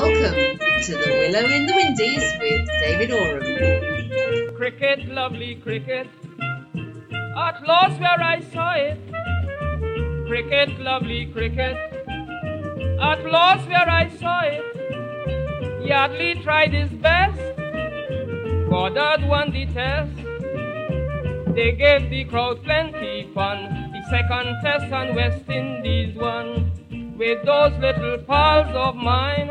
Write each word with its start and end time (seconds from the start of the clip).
Welcome 0.00 0.58
to 0.84 0.92
the 0.92 1.10
Willow 1.20 1.46
in 1.46 1.66
the 1.66 1.74
Windies 1.76 2.24
with 2.40 2.66
David 2.80 3.10
Oram. 3.12 4.56
Cricket, 4.56 5.06
lovely 5.08 5.56
cricket, 5.56 6.08
at 7.36 7.62
Lord's 7.68 8.00
where 8.00 8.18
I 8.18 8.40
saw 8.40 8.72
it. 8.76 8.98
Cricket, 10.26 10.80
lovely 10.80 11.26
cricket, 11.26 11.76
at 12.98 13.26
Lord's 13.26 13.66
where 13.66 13.90
I 13.90 14.08
saw 14.18 14.40
it. 14.40 15.84
Yardley 15.86 16.42
tried 16.44 16.72
his 16.72 16.90
best, 16.92 17.38
Goddard 18.70 19.28
won 19.28 19.50
the 19.52 19.66
test. 19.66 20.16
They 21.54 21.72
gave 21.72 22.08
the 22.08 22.24
crowd 22.24 22.64
plenty 22.64 23.30
fun. 23.34 23.92
The 23.92 24.02
second 24.08 24.56
test 24.62 24.90
on 24.94 25.14
West 25.14 25.46
Indies 25.50 26.16
won 26.16 26.72
with 27.18 27.44
those 27.44 27.78
little 27.80 28.16
pals 28.26 28.74
of 28.74 28.96
mine. 28.96 29.50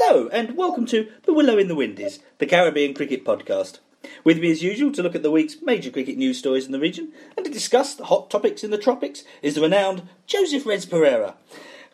Hello, 0.00 0.28
and 0.28 0.56
welcome 0.56 0.86
to 0.86 1.08
The 1.24 1.32
Willow 1.32 1.58
in 1.58 1.66
the 1.66 1.74
Windies, 1.74 2.20
the 2.38 2.46
Caribbean 2.46 2.94
cricket 2.94 3.24
podcast. 3.24 3.80
With 4.22 4.38
me, 4.38 4.52
as 4.52 4.62
usual, 4.62 4.92
to 4.92 5.02
look 5.02 5.16
at 5.16 5.24
the 5.24 5.30
week's 5.30 5.60
major 5.60 5.90
cricket 5.90 6.16
news 6.16 6.38
stories 6.38 6.66
in 6.66 6.72
the 6.72 6.78
region 6.78 7.12
and 7.36 7.44
to 7.44 7.50
discuss 7.50 7.96
the 7.96 8.04
hot 8.04 8.30
topics 8.30 8.62
in 8.62 8.70
the 8.70 8.78
tropics 8.78 9.24
is 9.42 9.56
the 9.56 9.60
renowned 9.60 10.08
Joseph 10.24 10.64
Reds 10.64 10.86
Pereira. 10.86 11.34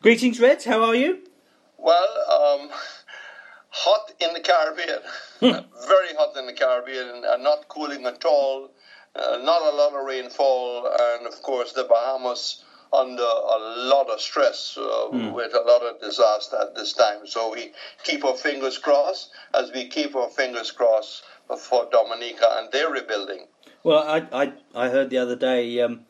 Greetings, 0.02 0.38
Reds, 0.38 0.66
how 0.66 0.84
are 0.84 0.94
you? 0.94 1.20
Well, 1.78 1.96
um, 2.30 2.68
hot 3.70 4.12
in 4.20 4.34
the 4.34 4.40
Caribbean, 4.40 5.00
very 5.40 6.14
hot 6.14 6.36
in 6.36 6.44
the 6.44 6.52
Caribbean, 6.52 7.24
and 7.24 7.42
not 7.42 7.68
cooling 7.68 8.04
at 8.04 8.22
all. 8.26 8.70
Uh, 9.16 9.38
not 9.42 9.62
a 9.62 9.74
lot 9.74 9.94
of 9.94 10.04
rainfall, 10.04 10.86
and 10.86 11.26
of 11.26 11.40
course 11.40 11.72
the 11.72 11.84
Bahamas 11.84 12.62
under 12.94 13.22
a 13.22 13.58
lot 13.88 14.08
of 14.08 14.20
stress 14.20 14.76
uh, 14.78 15.08
mm. 15.12 15.32
with 15.32 15.54
a 15.54 15.60
lot 15.60 15.82
of 15.82 16.00
disaster 16.00 16.56
at 16.60 16.74
this 16.74 16.92
time. 16.92 17.26
So 17.26 17.52
we 17.52 17.72
keep 18.02 18.24
our 18.24 18.36
fingers 18.36 18.78
crossed 18.78 19.30
as 19.52 19.72
we 19.72 19.88
keep 19.88 20.14
our 20.14 20.28
fingers 20.28 20.70
crossed 20.70 21.22
for 21.58 21.88
Dominica 21.90 22.48
and 22.58 22.72
their 22.72 22.90
rebuilding. 22.90 23.46
Well, 23.82 23.98
I 23.98 24.26
I, 24.32 24.52
I 24.74 24.88
heard 24.88 25.10
the 25.10 25.18
other 25.18 25.36
day. 25.36 25.80
Um, 25.80 26.06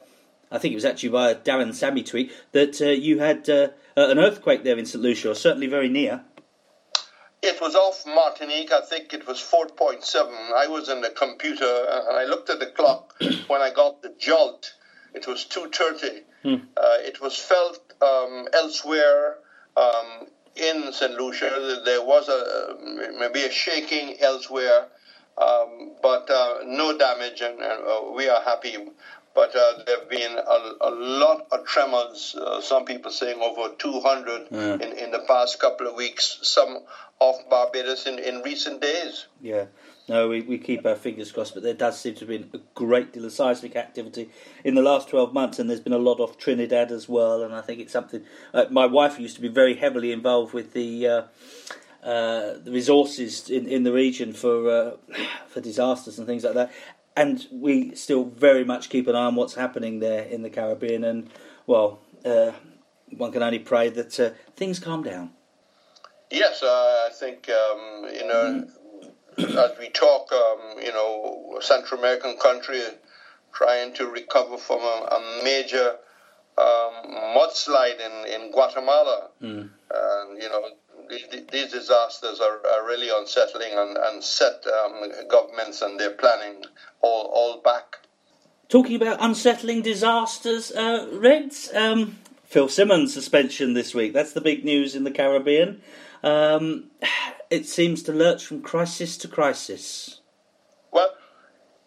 I 0.50 0.58
think 0.58 0.72
it 0.72 0.76
was 0.76 0.84
actually 0.84 1.08
by 1.08 1.30
a 1.30 1.34
Darren 1.34 1.74
Sammy 1.74 2.04
tweet 2.04 2.32
that 2.52 2.80
uh, 2.80 2.86
you 2.86 3.18
had 3.18 3.48
uh, 3.50 3.68
an 3.96 4.18
earthquake 4.18 4.62
there 4.62 4.78
in 4.78 4.86
St 4.86 5.02
Lucia, 5.02 5.30
or 5.30 5.34
certainly 5.34 5.66
very 5.66 5.88
near. 5.88 6.22
It 7.42 7.60
was 7.60 7.74
off 7.74 8.06
Martinique. 8.06 8.72
I 8.72 8.80
think 8.80 9.12
it 9.12 9.26
was 9.26 9.38
4.7. 9.38 10.52
I 10.56 10.66
was 10.66 10.88
in 10.88 11.02
the 11.02 11.10
computer 11.10 11.86
and 11.90 12.16
I 12.16 12.24
looked 12.24 12.48
at 12.48 12.58
the 12.58 12.66
clock 12.66 13.14
when 13.48 13.60
I 13.60 13.70
got 13.70 14.00
the 14.00 14.14
jolt. 14.18 14.72
It 15.12 15.26
was 15.26 15.44
2:30. 15.44 16.22
Hmm. 16.44 16.56
Uh, 16.76 16.98
it 17.00 17.20
was 17.20 17.36
felt 17.38 17.78
um, 18.02 18.48
elsewhere 18.54 19.38
um, 19.78 20.26
in 20.56 20.92
St. 20.92 21.14
Lucia. 21.14 21.80
There 21.84 22.02
was 22.02 22.28
a 22.28 22.74
maybe 23.18 23.44
a 23.44 23.50
shaking 23.50 24.20
elsewhere, 24.20 24.88
um, 25.38 25.92
but 26.02 26.30
uh, 26.30 26.60
no 26.64 26.92
damage, 26.92 27.42
and, 27.42 27.60
and 27.62 27.82
uh, 27.88 28.02
we 28.12 28.28
are 28.28 28.42
happy 28.42 28.78
but 29.34 29.54
uh, 29.56 29.82
there 29.84 29.98
have 30.00 30.08
been 30.08 30.38
a, 30.38 30.88
a, 30.88 30.90
lot 30.90 31.46
of 31.50 31.66
tremors. 31.66 32.36
Uh, 32.38 32.60
some 32.60 32.84
people 32.84 33.10
saying 33.10 33.40
over 33.40 33.74
200 33.74 34.48
yeah. 34.50 34.74
in, 34.74 34.92
in 34.98 35.10
the 35.10 35.24
past 35.26 35.58
couple 35.58 35.88
of 35.88 35.94
weeks. 35.94 36.38
Some 36.42 36.78
off 37.20 37.48
Barbados 37.48 38.06
in, 38.06 38.18
in 38.18 38.42
recent 38.42 38.80
days. 38.80 39.26
Yeah. 39.40 39.66
No, 40.08 40.28
we, 40.28 40.42
we 40.42 40.58
keep 40.58 40.84
our 40.84 40.96
fingers 40.96 41.32
crossed, 41.32 41.54
but 41.54 41.62
there 41.62 41.74
does 41.74 41.98
seem 41.98 42.14
to 42.14 42.20
have 42.20 42.28
been 42.28 42.50
a 42.52 42.62
great 42.74 43.12
deal 43.12 43.24
of 43.24 43.32
seismic 43.32 43.74
activity 43.74 44.28
in 44.62 44.74
the 44.74 44.82
last 44.82 45.08
12 45.08 45.32
months, 45.32 45.58
and 45.58 45.68
there's 45.68 45.80
been 45.80 45.94
a 45.94 45.98
lot 45.98 46.20
off 46.20 46.36
Trinidad 46.36 46.92
as 46.92 47.08
well. 47.08 47.42
And 47.42 47.54
I 47.54 47.62
think 47.62 47.80
it's 47.80 47.92
something. 47.92 48.22
Uh, 48.52 48.66
my 48.70 48.84
wife 48.84 49.18
used 49.18 49.36
to 49.36 49.42
be 49.42 49.48
very 49.48 49.76
heavily 49.76 50.12
involved 50.12 50.52
with 50.52 50.72
the. 50.72 51.06
Uh, 51.06 51.22
uh, 52.04 52.58
the 52.62 52.70
resources 52.70 53.48
in, 53.48 53.66
in 53.66 53.82
the 53.82 53.90
region 53.90 54.34
for 54.34 54.68
uh, 54.68 54.90
for 55.48 55.62
disasters 55.62 56.18
and 56.18 56.26
things 56.26 56.44
like 56.44 56.52
that, 56.52 56.70
and 57.16 57.46
we 57.52 57.94
still 57.94 58.24
very 58.24 58.64
much 58.64 58.88
keep 58.88 59.06
an 59.08 59.14
eye 59.14 59.26
on 59.26 59.34
what's 59.34 59.54
happening 59.54 60.00
there 60.00 60.24
in 60.24 60.42
the 60.42 60.50
Caribbean. 60.50 61.04
And 61.04 61.30
well, 61.66 62.00
uh, 62.24 62.52
one 63.16 63.32
can 63.32 63.42
only 63.42 63.58
pray 63.58 63.90
that 63.90 64.18
uh, 64.20 64.30
things 64.56 64.78
calm 64.78 65.02
down. 65.02 65.30
Yes, 66.30 66.62
uh, 66.62 66.66
I 66.66 67.10
think 67.12 67.48
um, 67.48 68.08
you 68.12 68.26
know 68.26 68.68
as 69.38 69.72
we 69.78 69.88
talk, 69.90 70.32
um, 70.32 70.80
you 70.82 70.92
know, 70.92 71.58
Central 71.60 72.00
American 72.00 72.36
country 72.36 72.80
trying 73.52 73.94
to 73.94 74.06
recover 74.06 74.56
from 74.56 74.80
a, 74.80 75.08
a 75.10 75.44
major 75.44 75.96
um, 76.58 77.14
mudslide 77.36 78.00
in, 78.00 78.42
in 78.42 78.50
Guatemala. 78.50 79.28
Mm. 79.42 79.70
And, 79.94 80.42
you 80.42 80.48
know, 80.48 80.68
these, 81.08 81.72
disasters 81.72 82.40
are, 82.40 82.60
are, 82.66 82.86
really 82.86 83.08
unsettling 83.14 83.72
and, 83.72 83.96
and 83.96 84.22
set 84.22 84.64
um, 84.66 85.10
governments 85.28 85.82
and 85.82 85.98
their 85.98 86.12
planning 86.12 86.64
all, 87.00 87.30
all 87.32 87.60
back. 87.62 87.98
Talking 88.68 88.96
about 88.96 89.18
unsettling 89.20 89.82
disasters, 89.82 90.72
uh, 90.72 91.08
Reds, 91.12 91.70
um, 91.74 92.18
Phil 92.44 92.68
Simmons 92.68 93.12
suspension 93.12 93.74
this 93.74 93.94
week. 93.94 94.12
That's 94.12 94.32
the 94.32 94.40
big 94.40 94.64
news 94.64 94.94
in 94.94 95.04
the 95.04 95.10
Caribbean. 95.10 95.82
Um, 96.22 96.90
it 97.50 97.66
seems 97.66 98.02
to 98.04 98.12
lurch 98.12 98.44
from 98.44 98.62
crisis 98.62 99.16
to 99.18 99.28
crisis. 99.28 100.20
Well, 100.90 101.10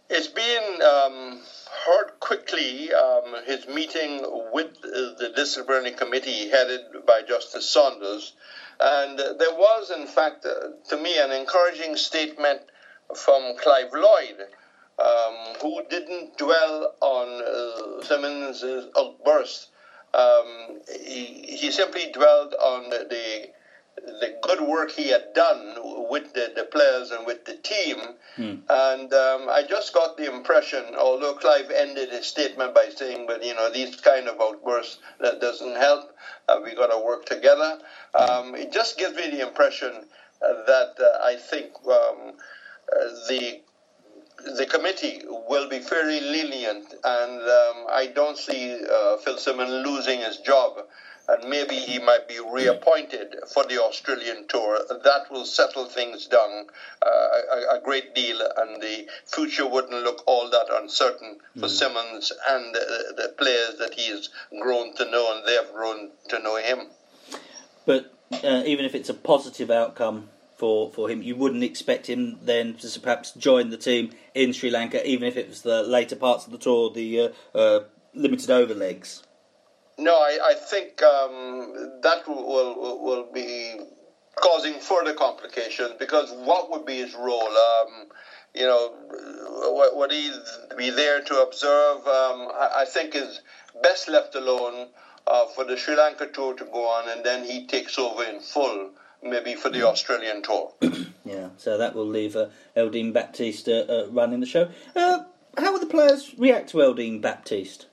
it's 0.10 0.28
been 0.28 0.82
um, 0.82 1.42
heard 1.86 2.20
quickly. 2.20 2.92
Um, 2.94 3.36
his 3.46 3.68
meeting 3.68 4.24
with 4.52 4.82
the 4.82 5.32
disciplinary 5.36 5.92
committee 5.92 6.50
headed 6.50 6.82
by 7.06 7.22
Justice 7.28 7.70
Saunders, 7.70 8.34
and 8.80 9.20
there 9.20 9.54
was, 9.54 9.92
in 9.92 10.08
fact, 10.08 10.46
uh, 10.46 10.70
to 10.90 10.98
me, 10.98 11.18
an 11.20 11.32
encouraging 11.32 11.96
statement 11.96 12.62
from 13.16 13.56
Clive 13.58 13.94
Lloyd. 13.94 14.48
Um, 15.00 15.54
who 15.62 15.84
didn't 15.92 16.40
dwell 16.40 16.96
on 17.02 17.42
uh, 17.44 18.04
Simmons' 18.04 18.64
outburst. 18.98 19.70
Um, 20.16 20.80
he, 20.90 21.56
he 21.56 21.70
simply 21.70 22.08
dwelled 22.12 22.56
on 22.56 22.90
the 22.90 23.48
the 24.06 24.38
good 24.41 24.62
work 24.62 24.91
he 24.91 25.09
had 25.09 25.34
done 25.34 25.75
with 26.09 26.34
the, 26.34 26.52
the 26.56 26.63
players 26.63 27.12
and 27.12 27.25
with 27.25 27.46
the 27.46 27.56
team. 27.56 27.97
Hmm. 28.35 28.56
And 28.69 29.13
um, 29.13 29.50
I 29.50 29.63
just 29.68 29.94
got 29.94 30.18
the 30.18 30.31
impression, 30.34 30.96
although 30.97 31.34
Clive 31.34 31.72
ended 31.72 32.09
his 32.09 32.25
statement 32.25 32.74
by 32.74 32.90
saying, 32.96 33.25
but 33.28 33.44
you 33.44 33.56
know, 33.56 33.69
these 33.72 33.96
kind 33.96 34.28
of 34.28 34.40
outbursts, 34.40 35.00
that 35.19 35.41
doesn't 35.41 35.75
help. 35.75 36.16
Uh, 36.47 36.59
we 36.63 36.75
got 36.75 36.88
to 36.88 37.00
work 37.00 37.25
together. 37.25 37.80
Hmm. 38.16 38.31
Um, 38.31 38.56
it 38.56 38.72
just 38.72 38.97
gives 38.97 39.16
me 39.16 39.30
the 39.30 39.46
impression 39.47 40.06
uh, 40.41 40.66
that 40.66 40.94
uh, 41.00 41.24
I 41.24 41.36
think 41.36 41.72
um, 41.86 42.34
uh, 42.96 43.06
the 43.28 43.62
the 44.56 44.68
committee 44.68 45.24
will 45.28 45.68
be 45.68 45.80
very 45.80 46.19
lenient, 46.19 46.94
and 47.03 47.41
um, 47.41 47.88
I 47.90 48.12
don't 48.13 48.38
see 48.38 48.80
uh, 48.86 49.18
Phil 49.18 49.38
Simmons 49.38 49.72
losing 49.86 50.19
his 50.22 50.38
job 50.38 50.86
and 51.30 51.50
maybe 51.50 51.76
he 51.76 52.00
might 52.00 52.28
be 52.28 52.40
reappointed 52.40 53.36
for 53.54 53.64
the 53.66 53.82
Australian 53.82 54.48
tour. 54.48 54.80
That 55.04 55.30
will 55.30 55.46
settle 55.46 55.86
things 55.86 56.26
down 56.28 56.68
uh, 57.06 57.10
a, 57.10 57.78
a, 57.78 57.82
great 57.84 58.16
deal, 58.16 58.40
and 58.58 58.82
the 58.82 59.08
future 59.26 59.68
wouldn't 59.68 60.04
look 60.04 60.24
all 60.26 60.50
that 60.50 60.68
uncertain 60.72 61.38
for 61.60 61.68
mm. 61.68 61.70
Simmons 61.70 62.32
and 62.50 62.74
the, 62.74 63.14
the 63.18 63.34
players 63.38 63.76
that 63.80 63.94
he 63.94 64.10
has 64.10 64.30
grown 64.62 64.96
to 64.96 65.10
know, 65.10 65.36
and 65.36 65.46
they 65.46 65.54
have 65.54 65.74
grown 65.74 66.12
to 66.30 66.40
know 66.40 66.56
him. 66.58 66.88
But 67.86 68.14
uh, 68.44 68.64
even 68.66 68.86
if 68.86 68.96
it's 68.96 69.10
a 69.10 69.14
positive 69.14 69.70
outcome 69.70 70.30
for, 70.56 70.92
for 70.92 71.10
him, 71.10 71.22
you 71.22 71.36
wouldn't 71.36 71.64
expect 71.64 72.08
him 72.08 72.40
then 72.42 72.76
to 72.76 73.00
perhaps 73.00 73.32
join 73.32 73.70
the 73.70 73.78
team 73.78 74.12
in 74.34 74.54
Sri 74.54 74.70
Lanka, 74.70 75.06
even 75.08 75.28
if 75.28 75.36
it 75.36 75.50
was 75.50 75.62
the 75.62 75.84
later 75.84 76.16
parts 76.16 76.46
of 76.46 76.52
the 76.52 76.58
tour, 76.58 76.90
the 76.90 77.20
uh, 77.54 77.58
uh 77.58 77.84
limited 78.14 78.50
over 78.50 78.74
legs. 78.74 79.24
No, 79.98 80.16
I, 80.16 80.40
I 80.52 80.54
think 80.54 81.02
um, 81.02 82.02
that 82.02 82.28
will, 82.28 82.46
will, 82.46 83.04
will 83.04 83.32
be 83.34 83.80
causing 84.36 84.80
further 84.80 85.14
complications 85.14 85.94
because 86.00 86.32
what 86.32 86.70
would 86.70 86.86
be 86.86 86.98
his 86.98 87.16
role? 87.16 87.58
Um, 87.58 88.08
you 88.54 88.66
know, 88.66 88.94
would 89.94 90.12
he 90.12 90.32
be 90.78 90.90
there 90.92 91.22
to 91.22 91.42
observe? 91.42 91.98
Um, 92.08 92.50
I, 92.54 92.72
I, 92.78 92.86
think 92.86 93.16
is 93.16 93.42
best 93.82 94.08
left 94.08 94.36
alone 94.36 94.90
uh, 95.26 95.46
for 95.48 95.64
the 95.64 95.78
Sri 95.78 95.96
Lanka 95.96 96.28
tour 96.28 96.54
to 96.56 96.66
go 96.66 96.88
on, 96.88 97.10
and 97.10 97.24
then 97.24 97.44
he 97.44 97.66
takes 97.66 97.98
over 97.98 98.24
in 98.24 98.40
full, 98.40 98.92
maybe 99.24 99.56
for 99.56 99.70
the 99.70 99.88
Australian 99.88 100.42
tour. 100.42 100.74
yeah, 101.26 101.50
so 101.58 101.78
that 101.78 101.94
will 101.96 102.08
leave 102.08 102.36
uh, 102.36 102.48
Eldine 102.76 103.14
Baptiste 103.14 103.70
uh, 103.70 104.08
running 104.10 104.40
the 104.40 104.46
show. 104.46 104.70
Uh, 104.96 105.24
how 105.58 105.74
will 105.74 105.80
the 105.80 105.86
players 105.88 106.34
react 106.38 106.70
to 106.70 106.78
Eldine 106.78 107.22
Baptiste? 107.22 107.88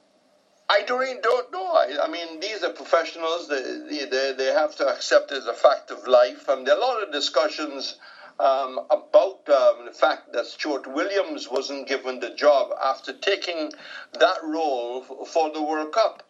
I 0.69 0.83
don't, 0.83 1.23
don't 1.23 1.53
know. 1.53 1.73
I, 1.75 1.99
I, 2.05 2.09
mean, 2.09 2.41
these 2.41 2.63
are 2.63 2.71
professionals. 2.71 3.49
They, 3.49 4.07
they, 4.07 4.33
they 4.33 4.47
have 4.47 4.75
to 4.77 4.87
accept 4.89 5.31
it 5.33 5.39
as 5.39 5.47
a 5.47 5.55
fact 5.55 5.91
of 5.91 6.07
life. 6.07 6.49
And 6.49 6.67
there 6.67 6.75
are 6.75 6.79
a 6.79 6.81
lot 6.81 7.03
of 7.03 7.13
discussions 7.13 7.97
um, 8.41 8.81
about 8.91 9.49
um, 9.49 9.85
the 9.87 9.93
fact 9.95 10.33
that 10.33 10.47
Stuart 10.47 10.87
Williams 10.87 11.49
wasn't 11.49 11.87
given 11.87 12.19
the 12.21 12.31
job 12.31 12.71
after 12.83 13.13
taking 13.13 13.73
that 14.19 14.39
role 14.43 15.05
f- 15.09 15.29
for 15.29 15.51
the 15.53 15.63
World 15.63 15.93
Cup. 15.93 16.23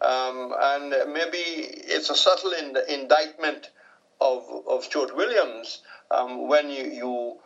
Um, 0.00 0.54
and 0.58 1.12
maybe 1.12 1.38
it's 1.38 2.10
a 2.10 2.16
subtle 2.16 2.52
in- 2.52 2.76
indictment 2.88 3.70
of, 4.20 4.44
of 4.66 4.84
Stuart 4.84 5.14
Williams 5.14 5.80
um, 6.10 6.48
when 6.48 6.70
you, 6.70 6.84
you 6.84 7.36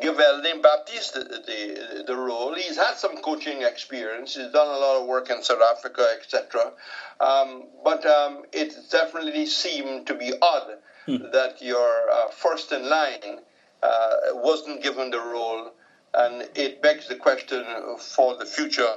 give 0.00 0.16
Baptiste 0.62 1.14
the, 1.14 1.20
the, 1.20 2.04
the 2.06 2.16
role. 2.16 2.54
He's 2.54 2.76
had 2.76 2.94
some 2.96 3.16
coaching 3.18 3.62
experience. 3.62 4.36
He's 4.36 4.52
done 4.52 4.68
a 4.68 4.78
lot 4.78 5.00
of 5.00 5.06
work 5.06 5.30
in 5.30 5.42
South 5.42 5.62
Africa, 5.62 6.08
etc. 6.18 6.72
Um, 7.20 7.64
but 7.84 8.04
um, 8.06 8.44
it 8.52 8.74
definitely 8.90 9.46
seemed 9.46 10.06
to 10.06 10.14
be 10.14 10.32
odd 10.40 10.78
that 11.06 11.58
your 11.60 12.10
uh, 12.10 12.28
first 12.28 12.72
in 12.72 12.88
line 12.88 13.38
uh, 13.82 14.14
wasn't 14.32 14.82
given 14.82 15.10
the 15.10 15.20
role, 15.20 15.72
and 16.14 16.48
it 16.56 16.82
begs 16.82 17.06
the 17.06 17.14
question 17.14 17.64
for 17.98 18.36
the 18.36 18.44
future 18.44 18.96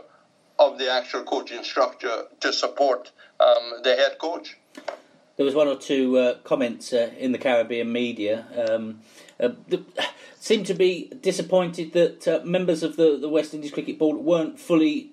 of 0.58 0.80
the 0.80 0.92
actual 0.92 1.24
coaching 1.24 1.64
structure 1.64 2.24
to 2.40 2.52
support 2.52 3.12
um, 3.40 3.82
the 3.84 3.96
head 3.96 4.18
coach. 4.18 4.58
There 5.38 5.46
was 5.46 5.56
one 5.56 5.68
or 5.68 5.78
two 5.78 6.18
uh, 6.18 6.34
comments 6.40 6.92
uh, 6.92 7.12
in 7.18 7.32
the 7.32 7.38
Caribbean 7.38 7.92
media 7.94 8.46
um, 8.68 9.02
uh, 9.40 9.50
seemed 10.40 10.66
to 10.68 10.74
be 10.74 11.12
disappointed 11.22 11.94
that 11.94 12.28
uh, 12.28 12.42
members 12.44 12.84
of 12.84 12.96
the, 12.96 13.18
the 13.18 13.30
West 13.30 13.54
Indies 13.54 13.72
Cricket 13.72 14.00
Board 14.00 14.18
weren't 14.18 14.60
fully 14.60 15.12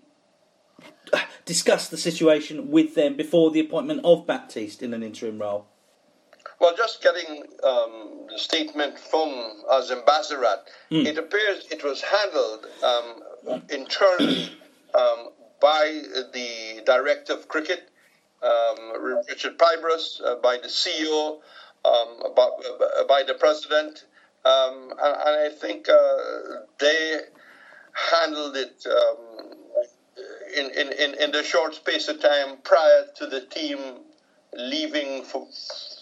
uh, 1.12 1.20
discussed 1.44 1.90
the 1.90 1.96
situation 1.96 2.70
with 2.70 2.94
them 2.94 3.16
before 3.16 3.50
the 3.50 3.60
appointment 3.60 4.00
of 4.04 4.26
Baptiste 4.26 4.82
in 4.82 4.92
an 4.94 5.02
interim 5.02 5.40
role. 5.40 5.66
Well, 6.58 6.74
just 6.76 7.02
getting 7.02 7.42
um, 7.62 8.26
the 8.30 8.38
statement 8.38 8.98
from 8.98 9.28
Azim 9.70 10.00
Bassarath, 10.06 10.64
it 10.90 11.18
appears 11.18 11.66
it 11.70 11.84
was 11.84 12.02
handled 12.02 12.66
um, 12.82 13.62
internally 13.68 14.50
um, 14.94 15.28
by 15.60 16.02
the 16.32 16.82
director 16.86 17.34
of 17.34 17.48
cricket, 17.48 17.90
um, 18.42 19.22
Richard 19.28 19.58
Pybus, 19.58 20.22
uh, 20.24 20.36
by 20.36 20.56
the 20.56 20.68
CEO, 20.68 21.40
um, 21.84 22.34
by, 22.34 22.48
by 23.06 23.22
the 23.22 23.34
president, 23.34 24.04
um, 24.46 24.92
and, 25.04 25.14
and 25.26 25.34
I 25.46 25.48
think 25.62 25.88
uh, 25.88 26.16
they 26.78 27.20
handled 27.92 28.56
it 28.56 28.86
um, 28.86 29.54
in, 30.54 30.66
in, 30.70 30.92
in, 30.92 31.14
in 31.22 31.30
the 31.32 31.42
short 31.42 31.74
space 31.74 32.08
of 32.08 32.20
time 32.20 32.58
prior 32.62 33.06
to 33.18 33.26
the 33.26 33.40
team 33.40 33.78
leaving 34.54 35.22
for, 35.24 35.46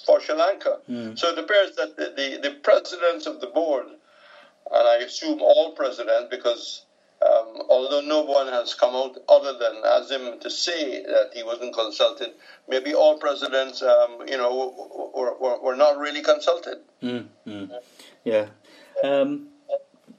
for 0.07 0.21
Sri 0.21 0.35
Lanka. 0.35 0.79
So 1.17 1.29
it 1.33 1.39
appears 1.39 1.75
that 1.77 1.97
the, 1.97 2.13
the, 2.17 2.49
the 2.49 2.55
presidents 2.63 3.27
of 3.27 3.41
the 3.41 3.49
board, 3.49 3.87
and 3.87 4.89
I 4.89 4.97
assume 4.97 5.41
all 5.41 5.73
presidents, 5.73 6.29
because 6.31 6.84
um, 7.25 7.63
although 7.71 8.03
no 8.03 8.23
one 8.23 8.49
has 8.49 8.75
come 8.75 8.95
out 8.95 9.17
other 9.29 9.57
than 9.59 9.83
Azim 9.85 10.41
to 10.41 10.51
say 10.51 11.03
that 11.03 11.31
he 11.33 11.43
wasn't 11.43 11.75
consulted, 11.75 12.33
maybe 12.69 12.95
all 12.95 13.19
presidents, 13.19 13.83
um, 13.83 14.23
you 14.29 14.37
know, 14.37 15.11
were, 15.15 15.35
were, 15.39 15.61
were 15.61 15.77
not 15.77 15.99
really 15.99 16.23
consulted. 16.23 16.79
Yeah. 18.25 18.47
Um, 19.03 19.49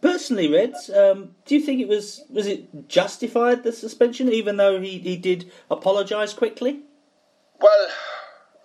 personally, 0.01 0.51
Reds, 0.51 0.89
um, 0.89 1.35
do 1.45 1.55
you 1.55 1.61
think 1.61 1.81
it 1.81 1.87
was 1.87 2.23
was 2.29 2.47
it 2.47 2.87
justified 2.87 3.63
the 3.63 3.71
suspension, 3.71 4.29
even 4.29 4.57
though 4.57 4.81
he, 4.81 4.97
he 4.99 5.15
did 5.15 5.51
apologise 5.69 6.33
quickly? 6.33 6.81
Well, 7.59 7.85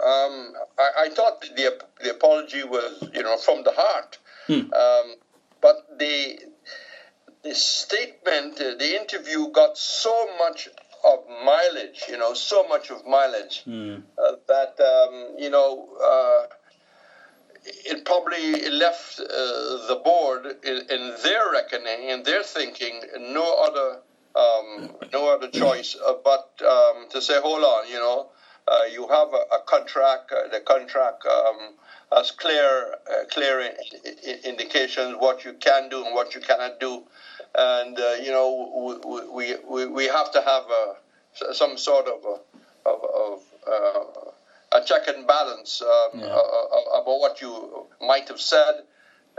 um, 0.04 0.54
I, 0.78 1.04
I 1.04 1.08
thought 1.10 1.40
the 1.56 1.78
the 2.02 2.10
apology 2.10 2.64
was, 2.64 3.08
you 3.14 3.22
know, 3.22 3.36
from 3.36 3.64
the 3.64 3.72
heart. 3.72 4.18
Um, 4.50 5.14
but 5.60 5.98
the 5.98 6.38
the 7.42 7.54
statement, 7.54 8.60
uh, 8.60 8.74
the 8.78 9.00
interview 9.00 9.50
got 9.50 9.76
so 9.78 10.36
much 10.38 10.68
of 11.04 11.20
mileage, 11.44 12.04
you 12.08 12.18
know, 12.18 12.34
so 12.34 12.66
much 12.68 12.90
of 12.90 13.06
mileage 13.06 13.62
uh, 14.18 14.32
that 14.48 14.78
um, 14.80 15.36
you 15.38 15.50
know. 15.50 15.88
Uh, 16.02 16.46
it 17.62 18.06
probably 18.06 18.70
left 18.70 19.20
uh, 19.20 19.24
the 19.86 20.00
board 20.02 20.46
in, 20.64 20.78
in 20.90 21.14
their 21.22 21.52
reckoning, 21.52 22.08
in 22.08 22.22
their 22.22 22.42
thinking, 22.42 23.02
no 23.18 23.54
other 23.62 23.98
um, 24.34 24.96
no 25.12 25.28
other 25.34 25.48
choice 25.48 25.96
uh, 26.06 26.14
but 26.24 26.50
um, 26.66 27.08
to 27.10 27.20
say, 27.20 27.38
hold 27.40 27.62
on, 27.62 27.88
you 27.88 27.98
know, 27.98 28.30
uh, 28.68 28.84
you 28.90 29.06
have 29.08 29.28
a, 29.34 29.56
a 29.56 29.60
contract. 29.66 30.32
Uh, 30.32 30.48
the 30.48 30.60
contract 30.60 31.26
has 32.14 32.30
clear 32.30 32.94
uh, 33.10 33.24
clear 33.30 33.60
I- 33.60 33.74
I- 34.04 34.40
indications 34.44 35.16
what 35.18 35.44
you 35.44 35.52
can 35.54 35.88
do 35.88 36.04
and 36.04 36.14
what 36.14 36.34
you 36.34 36.40
cannot 36.40 36.80
do, 36.80 37.02
and 37.54 37.98
uh, 37.98 38.12
you 38.20 38.30
know 38.32 39.00
we, 39.04 39.22
we, 39.26 39.56
we, 39.64 39.86
we 39.86 40.04
have 40.06 40.32
to 40.32 40.40
have 40.40 40.64
a, 40.70 41.54
some 41.54 41.78
sort 41.78 42.06
of 42.08 42.24
a, 42.24 42.88
of, 42.88 43.04
of 43.04 43.40
uh, 43.66 44.78
a 44.78 44.82
check 44.84 45.08
and 45.08 45.26
balance 45.26 45.82
um, 45.82 46.20
Yeah. 46.20 46.26
uh, 46.26 46.66
uh, 46.76 47.00
about 47.00 47.20
what 47.20 47.40
you 47.40 47.86
might 48.00 48.28
have 48.28 48.40
said, 48.40 48.84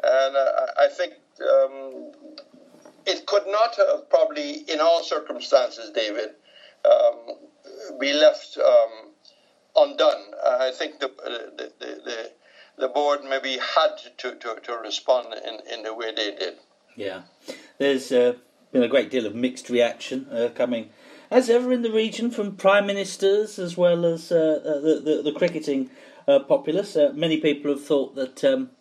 and 0.03 0.35
uh, 0.35 0.67
I 0.77 0.87
think 0.87 1.13
um, 1.41 2.11
it 3.05 3.25
could 3.25 3.47
not 3.47 3.75
have 3.77 4.09
probably, 4.09 4.63
in 4.67 4.81
all 4.81 5.03
circumstances, 5.03 5.91
David, 5.91 6.31
um, 6.85 7.37
be 7.99 8.13
left 8.13 8.57
um, 8.57 9.11
undone. 9.75 10.31
I 10.43 10.71
think 10.71 10.99
the, 10.99 11.09
the, 11.23 11.71
the, 11.79 11.87
the, 12.05 12.31
the 12.81 12.89
board 12.89 13.23
maybe 13.23 13.57
had 13.75 13.95
to, 14.17 14.35
to, 14.35 14.59
to 14.61 14.73
respond 14.73 15.33
in, 15.33 15.73
in 15.73 15.83
the 15.83 15.93
way 15.93 16.11
they 16.13 16.35
did. 16.35 16.55
Yeah. 16.95 17.21
There's 17.77 18.11
uh, 18.11 18.33
been 18.73 18.83
a 18.83 18.89
great 18.89 19.09
deal 19.09 19.25
of 19.25 19.33
mixed 19.33 19.69
reaction 19.69 20.27
uh, 20.29 20.49
coming, 20.53 20.89
as 21.29 21.49
ever, 21.49 21.71
in 21.71 21.83
the 21.83 21.91
region 21.91 22.31
from 22.31 22.57
prime 22.57 22.85
ministers 22.87 23.57
as 23.57 23.77
well 23.77 24.05
as 24.05 24.31
uh, 24.31 24.61
uh, 24.65 24.79
the, 24.81 25.01
the, 25.03 25.21
the 25.31 25.31
cricketing 25.31 25.89
uh, 26.27 26.39
populace. 26.39 26.97
Uh, 26.97 27.13
many 27.15 27.39
people 27.39 27.71
have 27.71 27.85
thought 27.85 28.15
that 28.15 28.43
um, 28.43 28.71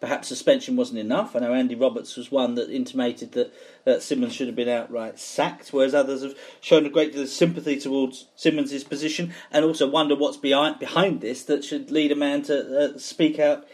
perhaps 0.00 0.26
suspension 0.26 0.74
wasn't 0.74 0.98
enough. 0.98 1.36
I 1.36 1.40
know 1.40 1.54
Andy 1.54 1.74
Roberts 1.74 2.16
was 2.16 2.32
one 2.32 2.54
that 2.56 2.70
intimated 2.70 3.32
that, 3.32 3.52
that 3.84 4.02
Simmons 4.02 4.34
should 4.34 4.46
have 4.46 4.56
been 4.56 4.68
outright 4.68 5.18
sacked, 5.18 5.72
whereas 5.72 5.94
others 5.94 6.22
have 6.22 6.34
shown 6.60 6.86
a 6.86 6.90
great 6.90 7.12
deal 7.12 7.22
of 7.22 7.28
sympathy 7.28 7.78
towards 7.78 8.26
Simmons' 8.36 8.84
position 8.84 9.32
and 9.50 9.64
also 9.64 9.88
wonder 9.88 10.14
what's 10.14 10.36
behind, 10.36 10.78
behind 10.78 11.20
this 11.20 11.42
that 11.44 11.64
should 11.64 11.90
lead 11.90 12.12
a 12.12 12.16
man 12.16 12.42
to 12.42 12.94
uh, 12.94 12.98
speak 12.98 13.38
out 13.38 13.66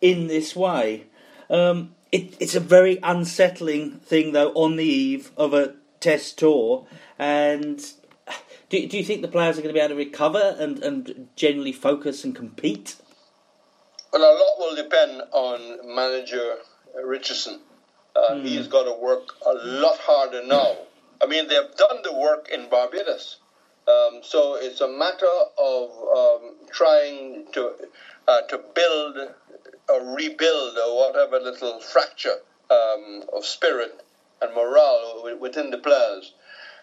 in 0.00 0.26
this 0.26 0.54
way. 0.54 1.06
Um, 1.48 1.94
it, 2.12 2.36
it's 2.40 2.54
a 2.54 2.60
very 2.60 2.98
unsettling 3.02 3.92
thing, 3.92 4.32
though, 4.32 4.52
on 4.52 4.76
the 4.76 4.84
eve 4.84 5.30
of 5.36 5.54
a 5.54 5.74
test 6.00 6.38
tour. 6.38 6.86
And 7.18 7.78
do, 8.68 8.86
do 8.86 8.96
you 8.96 9.04
think 9.04 9.22
the 9.22 9.28
players 9.28 9.58
are 9.58 9.62
going 9.62 9.74
to 9.74 9.78
be 9.78 9.80
able 9.80 9.96
to 9.96 9.96
recover 9.96 10.56
and, 10.58 10.82
and 10.82 11.28
generally 11.36 11.72
focus 11.72 12.24
and 12.24 12.34
compete? 12.34 12.96
Well, 14.12 14.22
a 14.22 14.32
lot 14.32 14.58
will 14.58 14.76
depend 14.76 15.22
on 15.32 15.94
manager 15.94 16.56
Richardson. 17.04 17.60
Uh, 18.16 18.36
He's 18.42 18.66
got 18.68 18.84
to 18.84 18.92
work 18.92 19.34
a 19.44 19.52
lot 19.52 19.98
harder 19.98 20.42
now. 20.44 20.76
I 21.22 21.26
mean, 21.26 21.48
they've 21.48 21.74
done 21.76 22.02
the 22.02 22.12
work 22.12 22.48
in 22.52 22.68
Barbados. 22.68 23.38
Um, 23.88 24.20
so 24.22 24.56
it's 24.56 24.80
a 24.80 24.88
matter 24.88 25.30
of 25.58 25.90
um, 26.16 26.54
trying 26.72 27.44
to 27.52 27.72
uh, 28.26 28.42
to 28.42 28.58
build 28.74 29.16
or 29.88 30.14
rebuild 30.14 30.78
or 30.78 30.96
whatever 30.96 31.38
little 31.38 31.80
fracture 31.80 32.38
um, 32.70 33.22
of 33.32 33.44
spirit 33.44 34.00
and 34.42 34.52
morale 34.54 35.36
within 35.40 35.70
the 35.70 35.78
players. 35.78 36.32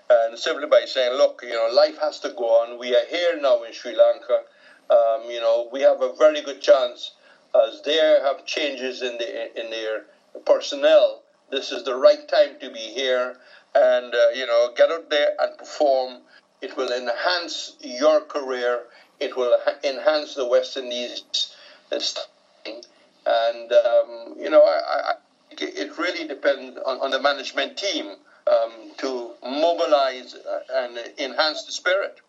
And 0.09 0.37
simply 0.37 0.67
by 0.67 0.85
saying, 0.85 1.13
look, 1.13 1.41
you 1.43 1.53
know, 1.53 1.67
life 1.73 1.97
has 1.99 2.19
to 2.21 2.29
go 2.29 2.61
on. 2.61 2.77
We 2.79 2.95
are 2.95 3.05
here 3.05 3.37
now 3.39 3.63
in 3.63 3.73
Sri 3.73 3.95
Lanka. 3.95 4.41
Um, 4.89 5.29
you 5.29 5.41
know, 5.41 5.67
we 5.71 5.81
have 5.81 6.01
a 6.01 6.13
very 6.15 6.41
good 6.41 6.61
chance 6.61 7.11
as 7.55 7.81
they 7.83 7.95
have 7.97 8.45
changes 8.45 9.01
in 9.01 9.17
the 9.17 9.59
in 9.59 9.71
their 9.71 10.05
personnel. 10.45 11.22
This 11.53 11.71
is 11.71 11.83
the 11.83 11.95
right 11.95 12.27
time 12.27 12.59
to 12.61 12.71
be 12.71 12.79
here, 12.79 13.37
and 13.75 14.11
uh, 14.11 14.29
you 14.33 14.47
know, 14.47 14.73
get 14.75 14.89
out 14.89 15.11
there 15.11 15.35
and 15.39 15.55
perform. 15.55 16.21
It 16.63 16.75
will 16.75 16.91
enhance 16.91 17.75
your 17.79 18.21
career. 18.21 18.85
It 19.19 19.37
will 19.37 19.55
enhance 19.83 20.33
the 20.33 20.47
West 20.47 20.75
Indies. 20.77 21.53
And 21.91 23.71
um, 23.71 24.35
you 24.39 24.49
know, 24.49 24.63
I, 24.63 25.11
I, 25.11 25.13
it 25.51 25.95
really 25.99 26.27
depends 26.27 26.79
on, 26.83 26.99
on 27.01 27.11
the 27.11 27.21
management 27.21 27.77
team 27.77 28.15
um, 28.47 28.71
to 28.97 29.33
mobilize 29.43 30.33
uh, 30.33 30.59
and 30.73 30.97
enhance 31.19 31.65
the 31.65 31.71
spirit. 31.71 32.19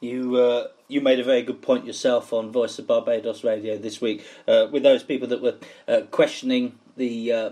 You 0.00 0.36
uh, 0.36 0.68
you 0.86 1.00
made 1.00 1.18
a 1.18 1.24
very 1.24 1.42
good 1.42 1.60
point 1.60 1.84
yourself 1.84 2.32
on 2.32 2.52
Voice 2.52 2.78
of 2.78 2.86
Barbados 2.86 3.42
Radio 3.42 3.76
this 3.76 4.00
week 4.00 4.24
uh, 4.46 4.68
with 4.70 4.84
those 4.84 5.02
people 5.02 5.26
that 5.26 5.42
were 5.42 5.56
uh, 5.88 6.02
questioning 6.12 6.78
the 6.96 7.32
uh, 7.32 7.50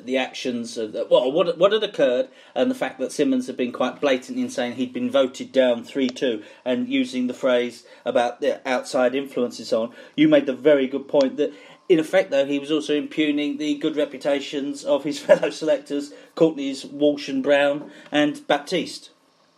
the 0.00 0.16
actions 0.16 0.76
of 0.76 0.94
well 1.10 1.30
what 1.30 1.58
what 1.58 1.72
had 1.72 1.82
occurred 1.82 2.28
and 2.54 2.70
the 2.70 2.74
fact 2.74 2.98
that 2.98 3.12
Simmons 3.12 3.46
had 3.48 3.56
been 3.56 3.72
quite 3.72 4.00
blatant 4.00 4.38
in 4.38 4.48
saying 4.48 4.74
he'd 4.74 4.92
been 4.92 5.10
voted 5.10 5.50
down 5.52 5.82
three 5.84 6.08
two 6.08 6.42
and 6.64 6.88
using 6.88 7.26
the 7.26 7.34
phrase 7.34 7.84
about 8.04 8.40
the 8.40 8.66
outside 8.68 9.14
influences 9.14 9.72
on. 9.72 9.92
You 10.16 10.28
made 10.28 10.46
the 10.46 10.52
very 10.52 10.86
good 10.86 11.08
point 11.08 11.36
that 11.36 11.52
in 11.88 11.98
effect, 11.98 12.30
though, 12.30 12.46
he 12.46 12.58
was 12.58 12.70
also 12.70 12.94
impugning 12.94 13.58
the 13.58 13.74
good 13.74 13.96
reputations 13.96 14.84
of 14.84 15.04
his 15.04 15.18
fellow 15.26 15.50
selectors, 15.50 16.12
Courtney's 16.34 16.84
Walsh 16.86 17.28
and 17.28 17.42
Browne 17.42 17.90
and 18.10 18.46
Baptiste. 18.46 19.10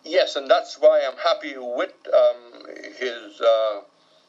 Yes, 0.04 0.34
and 0.36 0.50
that's 0.50 0.76
why 0.80 1.06
I'm 1.06 1.16
happy 1.16 1.54
with 1.56 1.92
um, 2.12 2.66
his 2.98 3.40
uh, 3.40 3.80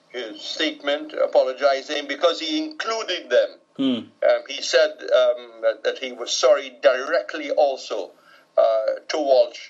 his 0.10 0.40
statement 0.40 1.14
apologizing 1.14 2.08
because 2.08 2.40
he 2.40 2.64
included 2.64 3.30
them. 3.30 3.50
Hmm. 3.78 3.84
Um, 3.84 4.44
he 4.48 4.62
said 4.62 4.92
um, 4.92 5.64
that, 5.84 5.98
he 6.00 6.14
was 6.14 6.32
sorry 6.32 6.78
directly 6.82 7.52
also 7.52 8.12
uh, 8.58 8.86
to 9.10 9.18
Walsh, 9.18 9.70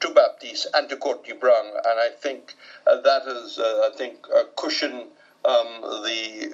to 0.00 0.10
Baptiste, 0.10 0.68
and 0.74 0.88
to 0.90 0.96
Courtney 0.96 1.34
Browne, 1.34 1.72
and 1.84 1.98
I 1.98 2.10
think 2.10 2.54
uh, 2.86 3.00
that 3.00 3.26
is, 3.26 3.58
uh, 3.58 3.90
I 3.92 3.96
think, 3.96 4.26
uh, 4.34 4.44
cushion 4.56 5.08
um, 5.44 5.80
the 6.04 6.52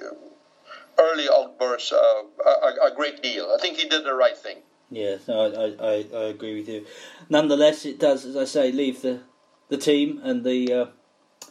early 0.97 1.27
outbursts 1.29 1.91
uh, 1.91 2.23
a, 2.45 2.87
a, 2.87 2.91
great 2.95 3.21
deal. 3.21 3.53
I 3.53 3.61
think 3.61 3.77
he 3.77 3.87
did 3.87 4.03
the 4.03 4.13
right 4.13 4.37
thing. 4.37 4.57
Yes, 4.89 5.27
I, 5.27 5.33
I, 5.33 6.05
I, 6.13 6.23
agree 6.29 6.55
with 6.55 6.69
you. 6.69 6.85
Nonetheless, 7.29 7.85
it 7.85 7.99
does, 7.99 8.25
as 8.25 8.37
I 8.37 8.45
say, 8.45 8.71
leave 8.71 9.01
the 9.01 9.19
the 9.69 9.77
team 9.77 10.21
and 10.23 10.45
the 10.45 10.73
uh, 10.73 10.85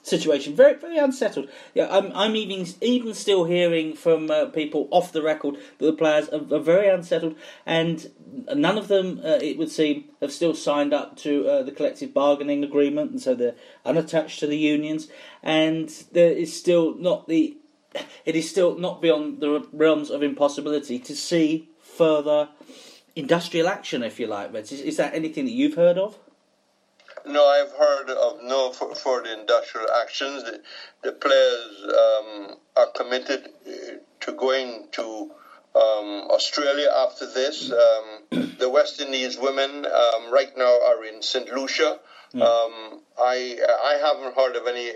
situation 0.02 0.54
very 0.54 0.74
very 0.74 0.98
unsettled. 0.98 1.48
Yeah, 1.74 1.88
I'm 1.90 2.12
I'm 2.14 2.36
even 2.36 2.66
even 2.80 3.12
still 3.14 3.44
hearing 3.44 3.94
from 3.94 4.30
uh, 4.30 4.46
people 4.46 4.88
off 4.90 5.12
the 5.12 5.22
record 5.22 5.56
that 5.78 5.86
the 5.86 5.92
players 5.92 6.28
are, 6.28 6.42
are 6.54 6.60
very 6.60 6.88
unsettled, 6.88 7.34
and 7.64 8.10
none 8.54 8.78
of 8.78 8.88
them, 8.88 9.20
uh, 9.24 9.38
it 9.42 9.58
would 9.58 9.70
seem, 9.70 10.04
have 10.20 10.32
still 10.32 10.54
signed 10.54 10.92
up 10.92 11.16
to 11.18 11.48
uh, 11.48 11.62
the 11.62 11.72
collective 11.72 12.14
bargaining 12.14 12.62
agreement, 12.62 13.10
and 13.10 13.20
so 13.20 13.34
they're 13.34 13.54
unattached 13.84 14.40
to 14.40 14.46
the 14.46 14.58
unions, 14.58 15.08
and 15.42 15.88
there 16.12 16.32
is 16.32 16.56
still 16.56 16.94
not 16.94 17.28
the. 17.28 17.56
It 18.26 18.36
is 18.36 18.48
still 18.50 18.76
not 18.78 19.00
beyond 19.00 19.40
the 19.40 19.66
realms 19.72 20.10
of 20.10 20.22
impossibility 20.22 20.98
to 20.98 21.16
see 21.16 21.70
further 21.80 22.50
industrial 23.14 23.68
action, 23.68 24.02
if 24.02 24.20
you 24.20 24.26
like. 24.26 24.54
Is, 24.54 24.72
is 24.72 24.98
that 24.98 25.14
anything 25.14 25.46
that 25.46 25.52
you've 25.52 25.74
heard 25.74 25.96
of? 25.96 26.18
No, 27.26 27.44
I've 27.44 27.72
heard 27.72 28.08
of 28.08 28.40
no 28.40 28.70
the 28.70 29.32
industrial 29.32 29.90
actions. 29.90 30.44
The, 30.44 30.60
the 31.02 31.12
players 31.12 31.82
um, 31.82 32.54
are 32.76 32.86
committed 32.86 33.48
uh, 33.66 33.70
to 34.20 34.32
going 34.32 34.86
to 34.92 35.28
um, 35.74 36.28
Australia 36.30 36.88
after 36.94 37.26
this. 37.26 37.72
Um, 37.72 38.22
the 38.58 38.70
West 38.70 39.00
Indies 39.00 39.36
women 39.36 39.86
um, 39.86 40.30
right 40.30 40.56
now 40.56 40.80
are 40.80 41.04
in 41.04 41.20
St. 41.20 41.48
Lucia. 41.48 41.98
Mm. 42.32 43.00
I 43.18 43.56
I 43.82 43.94
haven't 44.00 44.34
heard 44.34 44.56
of 44.56 44.66
any 44.66 44.92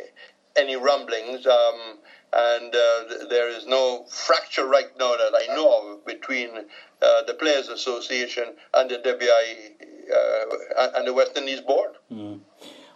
any 0.57 0.77
rumblings, 0.77 1.47
um, 1.47 1.99
and 2.33 2.75
uh, 2.75 3.05
there 3.29 3.49
is 3.49 3.67
no 3.67 4.05
fracture 4.09 4.67
right 4.67 4.91
now 4.99 5.17
that 5.17 5.33
I 5.35 5.47
know 5.55 5.93
of 5.93 6.05
between 6.05 6.65
uh, 7.03 7.23
the 7.23 7.35
Players 7.35 7.69
Association 7.69 8.53
and 8.75 8.91
the 8.91 8.99
WI 8.99 9.71
uh, 10.13 10.89
and 10.97 11.07
the 11.07 11.15
West 11.15 11.37
Indies 11.37 11.61
board. 11.61 11.91
Mm. 12.13 12.41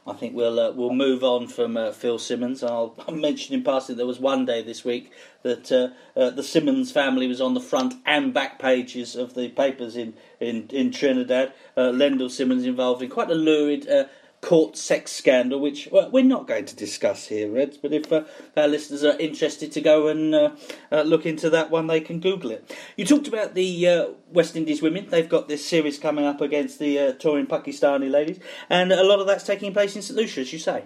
I 0.07 0.13
think 0.13 0.35
we'll 0.35 0.61
uh, 0.61 0.71
we'll 0.73 0.93
move 0.93 1.25
on 1.25 1.49
from 1.49 1.77
uh, 1.77 1.93
Phil 1.93 2.19
Simmons. 2.19 2.63
I'll, 2.63 2.95
mention 3.11 3.55
in 3.55 3.63
passing 3.63 3.97
there 3.97 4.07
was 4.07 4.21
one 4.21 4.45
day 4.45 4.63
this 4.63 4.85
week 4.85 5.11
that 5.43 5.73
uh, 5.73 5.89
uh, 6.19 6.31
the 6.31 6.43
Simmons 6.43 6.93
family 6.93 7.27
was 7.27 7.41
on 7.41 7.55
the 7.55 7.61
front 7.61 7.95
and 8.05 8.35
back 8.35 8.59
pages 8.59 9.17
of 9.17 9.35
the 9.35 9.49
papers 9.49 9.97
in 9.97 10.15
in, 10.41 10.69
in 10.69 10.91
Trinidad. 10.91 11.53
Uh, 11.77 11.91
Lendl 11.91 12.31
Simmons 12.31 12.67
involved 12.67 13.03
in 13.03 13.09
quite 13.09 13.31
a 13.31 13.35
lurid 13.35 13.89
uh, 13.89 14.05
court 14.45 14.77
sex 14.77 15.11
scandal, 15.11 15.59
which 15.59 15.89
well, 15.91 16.11
we're 16.11 16.23
not 16.23 16.47
going 16.47 16.67
to 16.67 16.77
discuss 16.77 17.29
here, 17.29 17.51
Reds. 17.51 17.79
But 17.79 17.95
if 17.95 18.13
uh, 18.13 18.25
our 18.55 18.69
listeners 18.69 19.03
are 19.03 19.19
interested 19.19 19.73
to 19.73 19.81
go 19.81 20.09
and 20.09 20.35
uh, 20.35 20.51
uh, 20.93 21.01
look 21.01 21.25
into 21.25 21.49
that 21.49 21.71
one, 21.71 21.87
they 21.87 22.01
can 22.01 22.21
Google 22.21 22.51
it. 22.51 22.77
You 22.95 23.07
talked 23.07 23.27
about 23.27 23.55
the 23.55 23.89
uh, 23.89 24.09
West 24.31 24.55
Indies 24.55 24.83
women; 24.83 25.09
they've 25.09 25.29
got 25.29 25.49
this 25.49 25.67
series 25.67 25.99
coming 25.99 26.27
up 26.27 26.43
against 26.43 26.79
the 26.79 26.99
uh, 26.99 27.13
touring 27.13 27.47
Pakistani 27.47 28.11
ladies, 28.11 28.39
and 28.69 28.93
a 28.93 29.03
lot 29.03 29.19
of 29.19 29.27
that's 29.27 29.45
taking 29.45 29.73
place 29.73 29.97
in 29.97 30.03
St 30.03 30.19
Lucia, 30.19 30.43
as 30.43 30.53
you 30.53 30.59
say. 30.59 30.85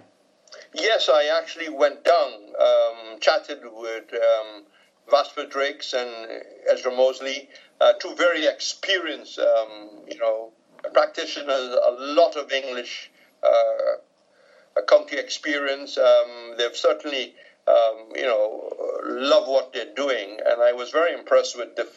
Yes, 0.73 1.09
I 1.11 1.37
actually 1.37 1.67
went 1.67 2.05
down, 2.05 2.31
um, 2.59 3.19
chatted 3.19 3.59
with 3.73 4.13
um, 4.13 4.63
Vasbert 5.11 5.49
Drakes 5.49 5.93
and 5.93 6.43
Ezra 6.71 6.95
Moseley, 6.95 7.49
uh, 7.81 7.93
two 7.99 8.15
very 8.15 8.45
experienced, 8.45 9.37
um, 9.37 10.05
you 10.07 10.17
know, 10.17 10.53
practitioners, 10.93 11.75
a 11.75 11.95
lot 11.99 12.37
of 12.37 12.51
English 12.53 13.11
uh, 13.43 13.97
a 14.77 14.81
county 14.87 15.17
experience. 15.17 15.97
Um, 15.97 16.55
they've 16.57 16.75
certainly, 16.75 17.33
um, 17.67 18.09
you 18.15 18.23
know, 18.23 18.71
love 19.03 19.47
what 19.47 19.73
they're 19.73 19.93
doing, 19.95 20.39
and 20.45 20.61
I 20.61 20.73
was 20.73 20.89
very 20.89 21.13
impressed 21.13 21.57
with 21.57 21.75
the 21.75 21.87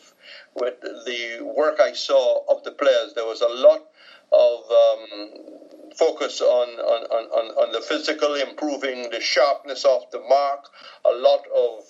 with 0.54 0.80
the 0.80 1.40
work 1.42 1.80
I 1.80 1.92
saw 1.92 2.44
of 2.49 2.62
the 2.62 2.72
players. 2.72 3.14
There 3.14 3.25
was 3.25 3.40
a 3.40 3.49
lot 3.49 3.84
of 4.32 4.70
um, 4.70 5.52
focus 5.96 6.40
on, 6.40 6.68
on, 6.80 7.04
on, 7.04 7.50
on 7.56 7.72
the 7.72 7.80
physical, 7.80 8.34
improving 8.34 9.11
the 9.11 9.20
sharpness 9.20 9.84
of 9.84 10.02
the 10.11 10.20
mark, 10.20 10.70
a 11.04 11.12
lot 11.12 11.44
of 11.54 11.84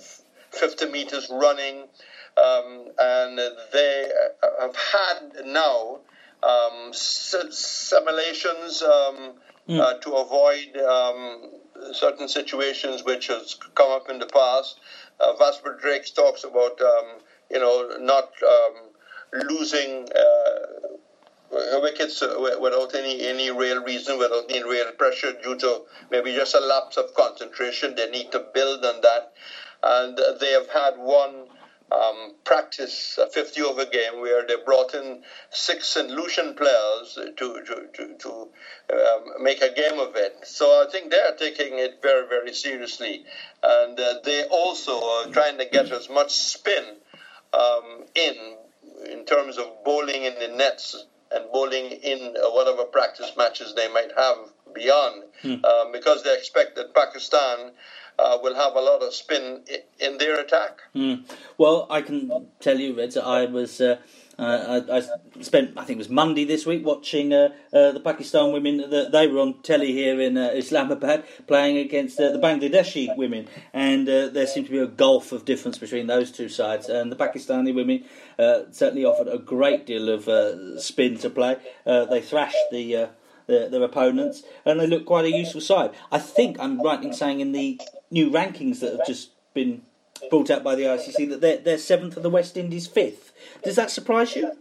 50 0.50 0.86
meters 0.86 1.28
running, 1.30 1.88
um, 2.36 2.88
and 2.98 3.38
they 3.72 4.08
have 4.60 4.76
had 4.76 5.46
now 5.46 6.00
um, 6.42 6.92
simulations 6.92 8.82
um, 8.82 9.34
mm. 9.68 9.80
uh, 9.80 9.94
to 9.94 10.12
avoid 10.14 10.76
um, 10.76 11.50
certain 11.92 12.28
situations 12.28 13.04
which 13.04 13.28
has 13.28 13.54
come 13.74 13.90
up 13.90 14.08
in 14.08 14.18
the 14.18 14.26
past. 14.26 14.78
Uh, 15.20 15.34
Vasbert 15.34 15.80
Drake 15.80 16.12
talks 16.14 16.44
about 16.44 16.80
um, 16.80 17.18
you 17.50 17.58
know 17.58 17.96
not 17.98 18.30
um, 18.42 18.90
losing 19.48 20.08
uh, 20.14 21.78
wickets 21.80 22.22
without 22.60 22.94
any 22.94 23.26
any 23.26 23.50
real 23.50 23.82
reason, 23.82 24.18
without 24.18 24.44
any 24.48 24.64
real 24.64 24.90
pressure, 24.92 25.32
due 25.42 25.56
to 25.56 25.82
maybe 26.10 26.34
just 26.34 26.54
a 26.54 26.60
lapse 26.60 26.96
of 26.96 27.14
concentration. 27.14 27.94
They 27.94 28.08
need 28.08 28.32
to 28.32 28.40
build 28.52 28.84
on 28.84 29.00
that, 29.02 29.32
and 29.82 30.18
they 30.40 30.52
have 30.52 30.68
had 30.68 30.96
one 30.96 31.46
um, 31.92 32.34
practice 32.44 33.18
a 33.20 33.28
50 33.28 33.62
over 33.62 33.84
game 33.84 34.20
where 34.20 34.46
they 34.46 34.56
brought 34.64 34.94
in 34.94 35.22
six 35.50 35.88
St. 35.88 36.08
Lucian 36.08 36.54
players 36.54 37.14
to, 37.14 37.32
to, 37.36 37.86
to, 37.94 38.16
to 38.18 38.48
um, 38.92 39.42
make 39.42 39.60
a 39.62 39.72
game 39.72 39.98
of 39.98 40.16
it. 40.16 40.36
So 40.44 40.66
I 40.66 40.90
think 40.90 41.10
they 41.10 41.18
are 41.18 41.36
taking 41.36 41.78
it 41.78 41.98
very, 42.02 42.26
very 42.28 42.54
seriously. 42.54 43.24
And 43.62 43.98
uh, 43.98 44.14
they 44.24 44.44
also 44.44 45.00
are 45.02 45.26
trying 45.26 45.58
to 45.58 45.66
get 45.66 45.90
as 45.90 46.08
much 46.08 46.32
spin 46.32 46.84
um, 47.52 48.04
in 48.14 48.56
in 49.10 49.24
terms 49.24 49.58
of 49.58 49.66
bowling 49.84 50.24
in 50.24 50.34
the 50.38 50.48
nets 50.48 51.06
and 51.30 51.50
bowling 51.52 51.86
in 51.92 52.36
uh, 52.36 52.50
whatever 52.50 52.84
practice 52.84 53.32
matches 53.36 53.74
they 53.74 53.88
might 53.88 54.10
have 54.16 54.36
beyond, 54.74 55.24
hmm. 55.42 55.64
um, 55.64 55.92
because 55.92 56.22
they 56.22 56.34
expect 56.34 56.76
that 56.76 56.94
Pakistan 56.94 57.72
uh, 58.18 58.38
will 58.42 58.54
have 58.54 58.74
a 58.74 58.80
lot 58.80 59.02
of 59.02 59.14
spin 59.14 59.62
in 59.98 60.18
their 60.18 60.40
attack. 60.40 60.80
Mm. 60.94 61.24
Well, 61.58 61.86
I 61.90 62.02
can 62.02 62.46
tell 62.60 62.78
you, 62.78 62.96
Reds, 62.96 63.16
I 63.16 63.46
was. 63.46 63.80
Uh, 63.80 63.96
uh, 64.38 64.82
I, 64.90 64.96
I, 64.96 65.42
spent, 65.42 65.76
I 65.76 65.84
think 65.84 65.96
it 65.96 65.98
was 65.98 66.08
Monday 66.08 66.44
this 66.44 66.64
week, 66.64 66.84
watching 66.84 67.34
uh, 67.34 67.50
uh, 67.72 67.92
the 67.92 68.00
Pakistan 68.00 68.50
women. 68.50 68.78
The, 68.78 69.08
they 69.12 69.26
were 69.26 69.38
on 69.38 69.60
telly 69.62 69.92
here 69.92 70.20
in 70.20 70.36
Islamabad 70.36 71.24
playing 71.46 71.76
against 71.76 72.16
the 72.16 72.40
Bangladeshi 72.42 73.14
women, 73.16 73.46
and 73.74 74.08
there 74.08 74.46
seemed 74.46 74.66
to 74.66 74.72
be 74.72 74.78
a 74.78 74.86
gulf 74.86 75.32
of 75.32 75.44
difference 75.44 75.78
between 75.78 76.06
those 76.06 76.32
two 76.32 76.48
sides. 76.48 76.88
And 76.88 77.12
the 77.12 77.16
Pakistani 77.16 77.74
women 77.74 78.04
certainly 78.72 79.04
offered 79.04 79.28
a 79.28 79.38
great 79.38 79.86
deal 79.86 80.08
of 80.08 80.80
spin 80.82 81.18
to 81.18 81.30
play. 81.30 81.56
they 81.84 82.22
thrashed 82.22 82.56
the 82.70 83.10
their, 83.46 83.82
opponents, 83.82 84.42
and 84.64 84.80
they 84.80 84.86
look 84.86 85.04
quite 85.04 85.24
a 85.24 85.30
useful 85.30 85.60
side. 85.60 85.90
I 86.10 86.18
think 86.18 86.58
I'm 86.58 86.80
right 86.80 87.02
in 87.02 87.12
saying 87.12 87.40
in 87.40 87.52
the 87.52 87.80
new 88.12 88.30
rankings 88.30 88.80
that 88.80 88.92
have 88.92 89.06
just 89.06 89.30
been 89.54 89.82
brought 90.30 90.50
out 90.50 90.62
by 90.62 90.74
the 90.74 90.82
ICC 90.82 91.30
that 91.30 91.40
they're, 91.40 91.58
they're 91.58 91.78
seventh 91.78 92.16
and 92.16 92.24
the 92.24 92.30
West 92.30 92.56
Indies 92.56 92.86
fifth. 92.86 93.32
Does 93.64 93.76
that 93.76 93.90
surprise 93.90 94.36
you? 94.36 94.52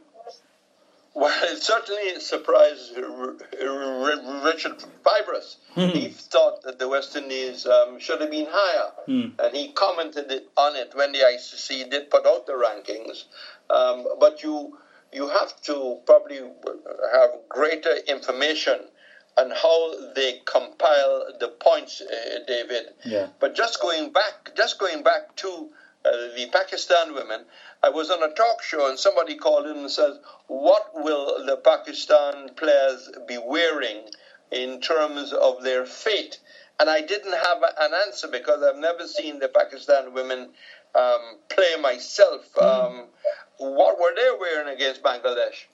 Well, 1.13 1.33
it 1.43 1.61
certainly 1.61 2.19
surprised 2.21 2.95
Richard 2.95 4.81
Pybus. 5.03 5.57
Mm. 5.75 5.91
He 5.91 6.07
thought 6.07 6.63
that 6.63 6.79
the 6.79 6.87
West 6.87 7.15
Indies 7.17 7.65
um, 7.65 7.99
should 7.99 8.21
have 8.21 8.31
been 8.31 8.47
higher, 8.49 8.91
mm. 9.07 9.33
and 9.37 9.55
he 9.55 9.73
commented 9.73 10.31
on 10.55 10.75
it 10.77 10.93
when 10.95 11.11
the 11.11 11.19
ICC 11.19 11.91
did 11.91 12.09
put 12.09 12.25
out 12.25 12.47
the 12.47 12.53
rankings. 12.53 13.25
Um, 13.69 14.07
but 14.21 14.41
you 14.41 14.77
you 15.11 15.27
have 15.27 15.61
to 15.63 15.99
probably 16.05 16.37
have 16.37 17.29
greater 17.49 17.93
information 18.07 18.79
on 19.37 19.51
how 19.51 20.13
they 20.13 20.41
compile 20.45 21.33
the 21.39 21.47
points, 21.47 22.01
uh, 22.01 22.39
David. 22.47 22.87
Yeah. 23.05 23.27
But 23.39 23.55
just 23.55 23.81
going 23.81 24.11
back, 24.11 24.55
just 24.55 24.77
going 24.77 25.03
back 25.03 25.35
to 25.37 25.69
uh, 26.05 26.11
the 26.35 26.49
Pakistan 26.51 27.13
women, 27.13 27.45
I 27.81 27.89
was 27.89 28.09
on 28.09 28.21
a 28.23 28.33
talk 28.33 28.61
show 28.63 28.89
and 28.89 28.99
somebody 28.99 29.35
called 29.35 29.67
in 29.67 29.77
and 29.77 29.91
said, 29.91 30.13
"What 30.47 30.91
will 30.93 31.45
the 31.45 31.57
Pakistan 31.57 32.49
players 32.55 33.09
be 33.27 33.37
wearing 33.37 34.09
in 34.51 34.81
terms 34.81 35.33
of 35.33 35.63
their 35.63 35.85
fate. 35.85 36.39
And 36.79 36.89
I 36.89 37.01
didn't 37.01 37.33
have 37.33 37.63
an 37.79 37.91
answer 38.07 38.27
because 38.27 38.61
I've 38.63 38.79
never 38.79 39.07
seen 39.07 39.39
the 39.39 39.47
Pakistan 39.47 40.13
women 40.13 40.49
um, 40.93 41.37
play 41.49 41.75
myself. 41.81 42.45
Hmm. 42.55 42.65
Um, 42.65 43.05
what 43.57 43.99
were 43.99 44.13
they 44.15 44.29
wearing 44.39 44.73
against 44.73 45.01
Bangladesh? 45.01 45.65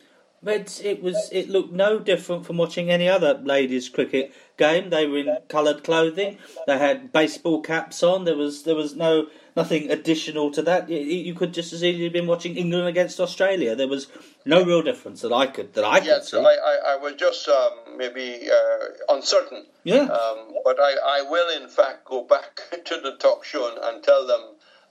But 0.48 0.80
it 0.82 1.04
was 1.04 1.28
it 1.34 1.50
looked 1.50 1.74
no 1.74 2.00
different 2.00 2.46
from 2.46 2.56
watching 2.56 2.90
any 2.90 3.10
other 3.10 3.34
ladies 3.34 3.90
cricket 3.90 4.34
game. 4.56 4.90
They 4.92 5.06
were 5.06 5.18
in 5.18 5.38
coloured 5.50 5.84
clothing. 5.84 6.38
They 6.66 6.78
had 6.78 7.12
baseball 7.12 7.62
caps 7.62 8.02
on. 8.02 8.24
There 8.24 8.38
was 8.38 8.64
there 8.64 8.74
was 8.74 8.96
no 8.96 9.28
nothing 9.58 9.92
additional 9.92 10.50
to 10.52 10.62
that. 10.62 10.90
You, 10.90 11.34
could 11.36 11.54
just 11.54 11.74
as 11.74 11.84
easily 11.84 12.06
have 12.06 12.14
been 12.14 12.28
watching 12.28 12.56
England 12.56 12.88
against 12.88 13.20
Australia. 13.20 13.76
There 13.76 13.90
was 13.90 14.08
no 14.46 14.64
real 14.64 14.82
difference 14.82 15.20
that 15.20 15.34
I 15.34 15.48
could 15.48 15.74
that 15.74 15.84
I 15.84 16.00
could 16.00 16.08
Yes, 16.08 16.32
see. 16.32 16.38
I, 16.38 16.56
I, 16.72 16.94
I 16.94 16.96
was 16.96 17.16
just 17.16 17.50
um, 17.50 17.98
maybe 17.98 18.50
uh, 18.50 19.16
uncertain. 19.16 19.66
Yeah. 19.84 20.04
Um, 20.04 20.54
but 20.64 20.80
I, 20.80 20.96
I 21.20 21.22
will, 21.30 21.62
in 21.62 21.68
fact, 21.68 22.06
go 22.06 22.24
back 22.24 22.62
to 22.86 23.02
the 23.02 23.18
talk 23.18 23.44
show 23.44 23.70
and, 23.70 23.84
and 23.84 24.02
tell 24.02 24.26
them 24.26 24.44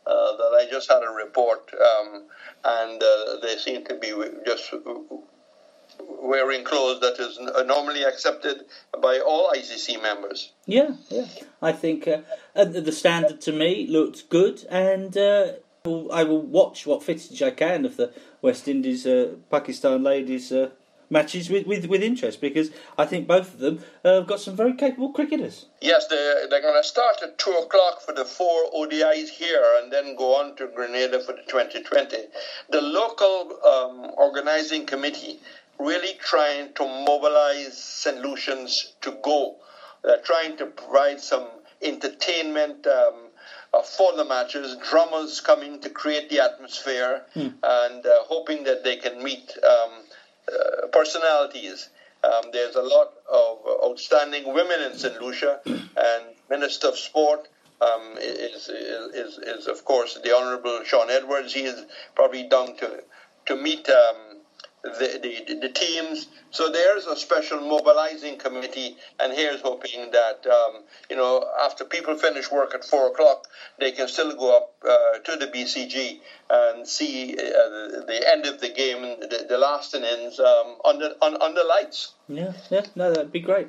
uh, 0.07 0.37
that 0.37 0.53
I 0.61 0.69
just 0.71 0.91
had 0.91 1.03
a 1.03 1.11
report, 1.11 1.73
um, 1.75 2.25
and 2.63 3.03
uh, 3.03 3.37
they 3.43 3.57
seem 3.57 3.87
to 3.87 3.95
be 3.95 4.13
just 4.45 4.71
wearing 6.01 6.65
clothes 6.65 7.01
that 7.01 7.19
is 7.21 7.39
normally 7.67 8.03
accepted 8.03 8.65
by 9.01 9.19
all 9.19 9.51
ICC 9.55 10.03
members. 10.03 10.53
Yeah, 10.67 10.97
yeah. 11.09 11.27
I 11.63 11.73
think 11.73 12.09
uh, 12.09 12.23
the 12.55 12.93
standard 12.93 13.41
to 13.43 13.53
me 13.53 13.87
looked 13.87 14.29
good, 14.29 14.65
and 14.71 15.17
uh, 15.17 15.53
I 15.87 16.25
will 16.25 16.43
watch 16.43 16.87
what 16.87 17.03
footage 17.03 17.43
I 17.43 17.51
can 17.51 17.85
of 17.85 17.97
the 17.97 18.13
West 18.43 18.67
Indies 18.69 19.07
uh, 19.07 19.35
Pakistan 19.51 20.03
ladies 20.03 20.51
uh, 20.53 20.71
matches 21.09 21.49
with, 21.49 21.67
with 21.67 21.87
with 21.87 22.03
interest 22.03 22.41
because 22.41 22.71
I 22.99 23.07
think 23.07 23.27
both 23.29 23.55
of 23.55 23.61
them 23.61 23.85
uh, 24.05 24.15
have 24.15 24.27
got 24.27 24.41
some 24.41 24.57
very 24.57 24.75
capable 24.75 25.13
cricketers. 25.13 25.67
Yes, 25.81 26.07
they're, 26.09 26.49
they're 26.49 26.63
going 26.63 26.83
to 26.83 26.87
start 26.87 27.17
at 27.23 27.39
2 27.39 27.51
o'clock 27.51 28.03
for 28.03 28.13
the 28.13 28.25
four 28.25 28.71
ODIs 28.73 29.29
here 29.29 29.65
and 29.81 29.93
then 29.93 30.17
go 30.17 30.35
on 30.35 30.57
to 30.57 30.67
Grenada 30.67 31.21
for 31.21 31.33
the 31.33 31.43
2020. 31.47 32.17
The 32.71 32.81
local 32.81 33.59
um, 33.65 34.11
organizing 34.17 34.87
committee 34.87 35.41
really 35.79 36.15
trying 36.21 36.73
to 36.75 36.85
mobilize 36.85 37.77
St. 37.77 38.19
Lucians 38.19 38.93
to 39.03 39.17
go. 39.23 39.57
They're 40.03 40.23
trying 40.23 40.57
to 40.59 40.67
provide 40.67 41.21
some 41.21 41.47
entertainment 41.83 42.87
um, 42.87 43.15
uh, 43.75 43.83
for 43.83 44.17
the 44.17 44.25
matches, 44.25 44.77
drummers 44.89 45.41
coming 45.41 45.81
to 45.81 45.91
create 45.91 46.31
the 46.31 46.41
atmosphere, 46.41 47.23
and 47.63 48.07
uh, 48.07 48.19
hoping 48.23 48.65
that 48.65 48.85
they 48.85 48.97
can 48.97 49.23
meet 49.23 49.53
um, 49.65 49.91
uh, 50.49 50.87
personalities. 50.89 51.89
Um, 52.25 52.51
there's 52.53 52.77
a 52.77 52.83
lot 52.83 53.13
of 53.31 53.59
outstanding 53.85 54.53
women 54.53 54.81
in 54.81 54.97
St. 54.97 55.21
Lucia, 55.21 55.61
and 55.67 56.25
Minister 56.49 56.89
of 56.89 56.99
Sport 56.99 57.49
um, 57.81 58.17
is, 58.19 58.69
is, 58.69 59.15
is, 59.15 59.39
is, 59.39 59.67
of 59.67 59.85
course, 59.85 60.19
the 60.23 60.35
Honourable 60.35 60.81
Sean 60.85 61.11
Edwards. 61.11 61.53
He 61.53 61.61
is 61.65 61.85
probably 62.15 62.49
down 62.49 62.77
to, 62.79 63.03
to 63.47 63.57
meet 63.57 63.89
um, 63.89 64.17
the, 64.99 65.45
the, 65.47 65.55
the 65.61 65.69
teams. 65.69 66.29
So 66.51 66.71
there's 66.71 67.07
a 67.07 67.17
special 67.17 67.61
mobilizing 67.61 68.39
committee, 68.39 68.97
and 69.21 69.33
here's 69.33 69.61
hoping 69.61 70.11
that, 70.13 70.47
um, 70.47 70.83
you 71.11 71.17
know, 71.17 71.45
after 71.63 71.85
people 71.85 72.17
finish 72.17 72.51
work 72.51 72.75
at 72.75 72.85
4 72.85 73.09
o'clock, 73.09 73.47
they 73.79 73.93
can 73.93 74.09
still 74.09 74.35
go 74.37 74.57
up 74.57 74.75
uh, 74.89 75.19
to 75.19 75.37
the 75.37 75.47
BCG 75.47 76.21
and 76.49 76.87
see 76.87 77.35
uh, 77.35 77.37
the, 77.37 78.05
the 78.07 78.33
end 78.33 78.47
of 78.47 78.61
the 78.61 78.69
game, 78.69 79.03
the, 79.03 79.47
the 79.49 79.59
last 79.59 79.95
innings 79.95 80.39
um, 80.39 80.77
under, 80.85 81.15
on, 81.21 81.41
under 81.43 81.63
lights. 81.65 82.13
Yeah, 82.29 82.53
yeah, 82.71 82.87
no, 82.95 83.13
that'd 83.13 83.33
be 83.33 83.41
great. 83.41 83.69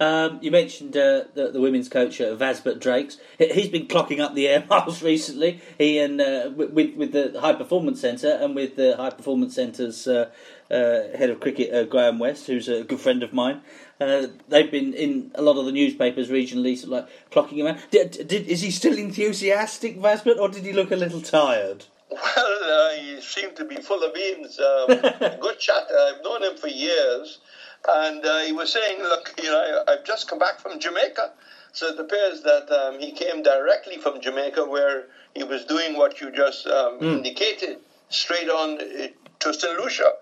Um, 0.00 0.38
you 0.40 0.52
mentioned 0.52 0.96
uh, 0.96 1.24
the, 1.34 1.50
the 1.52 1.60
women's 1.60 1.88
coach 1.88 2.20
uh, 2.20 2.34
Vasbert 2.36 2.78
Drakes. 2.78 3.16
He- 3.36 3.52
He's 3.52 3.68
been 3.68 3.88
clocking 3.88 4.20
up 4.20 4.34
the 4.34 4.46
air 4.46 4.64
miles 4.70 5.02
recently. 5.02 5.60
He 5.76 5.98
and 5.98 6.20
uh, 6.20 6.50
with 6.54 6.94
with 6.94 7.12
the 7.12 7.40
High 7.40 7.54
Performance 7.54 8.00
Centre 8.00 8.30
and 8.40 8.54
with 8.54 8.76
the 8.76 8.96
High 8.96 9.10
Performance 9.10 9.54
Centre's 9.56 10.06
uh, 10.06 10.30
uh, 10.70 10.74
head 11.16 11.30
of 11.30 11.40
cricket 11.40 11.74
uh, 11.74 11.84
Graeme 11.84 12.18
West, 12.20 12.46
who's 12.46 12.68
a 12.68 12.84
good 12.84 13.00
friend 13.00 13.22
of 13.24 13.32
mine. 13.32 13.62
Uh, 14.00 14.28
they've 14.48 14.70
been 14.70 14.94
in 14.94 15.32
a 15.34 15.42
lot 15.42 15.58
of 15.58 15.66
the 15.66 15.72
newspapers 15.72 16.28
regionally, 16.28 16.76
sort 16.78 16.84
of 16.84 16.90
like 16.90 17.30
clocking 17.32 17.56
him 17.58 17.66
out. 17.66 17.78
Did, 17.90 18.28
did, 18.28 18.46
is 18.46 18.60
he 18.60 18.70
still 18.70 18.96
enthusiastic, 18.96 19.96
Vasbert, 19.96 20.38
or 20.38 20.48
did 20.48 20.64
he 20.64 20.72
look 20.72 20.92
a 20.92 20.96
little 20.96 21.20
tired? 21.20 21.86
Well, 22.08 22.58
uh, 22.62 22.94
he 22.94 23.20
seemed 23.20 23.56
to 23.56 23.64
be 23.64 23.76
full 23.76 24.02
of 24.04 24.14
beans. 24.14 24.60
Um, 24.60 24.86
good 25.40 25.58
chat. 25.58 25.88
I've 25.90 26.22
known 26.22 26.44
him 26.44 26.56
for 26.56 26.68
years. 26.68 27.40
And 27.86 28.24
uh, 28.24 28.40
he 28.40 28.52
was 28.52 28.72
saying, 28.72 29.02
look, 29.02 29.34
you 29.38 29.50
know, 29.50 29.82
I've 29.86 30.04
just 30.04 30.28
come 30.28 30.38
back 30.38 30.60
from 30.60 30.78
Jamaica. 30.78 31.32
So 31.72 31.88
it 31.88 31.98
appears 31.98 32.42
that 32.42 32.70
um, 32.70 32.98
he 32.98 33.12
came 33.12 33.42
directly 33.42 33.98
from 33.98 34.20
Jamaica 34.20 34.64
where 34.64 35.06
he 35.34 35.44
was 35.44 35.64
doing 35.64 35.96
what 35.96 36.20
you 36.20 36.30
just 36.30 36.66
um, 36.66 36.98
indicated, 37.02 37.78
straight 38.08 38.48
on 38.48 38.80
uh, 38.80 39.08
to 39.40 39.54
St. 39.54 39.78
Lucia. 39.78 40.12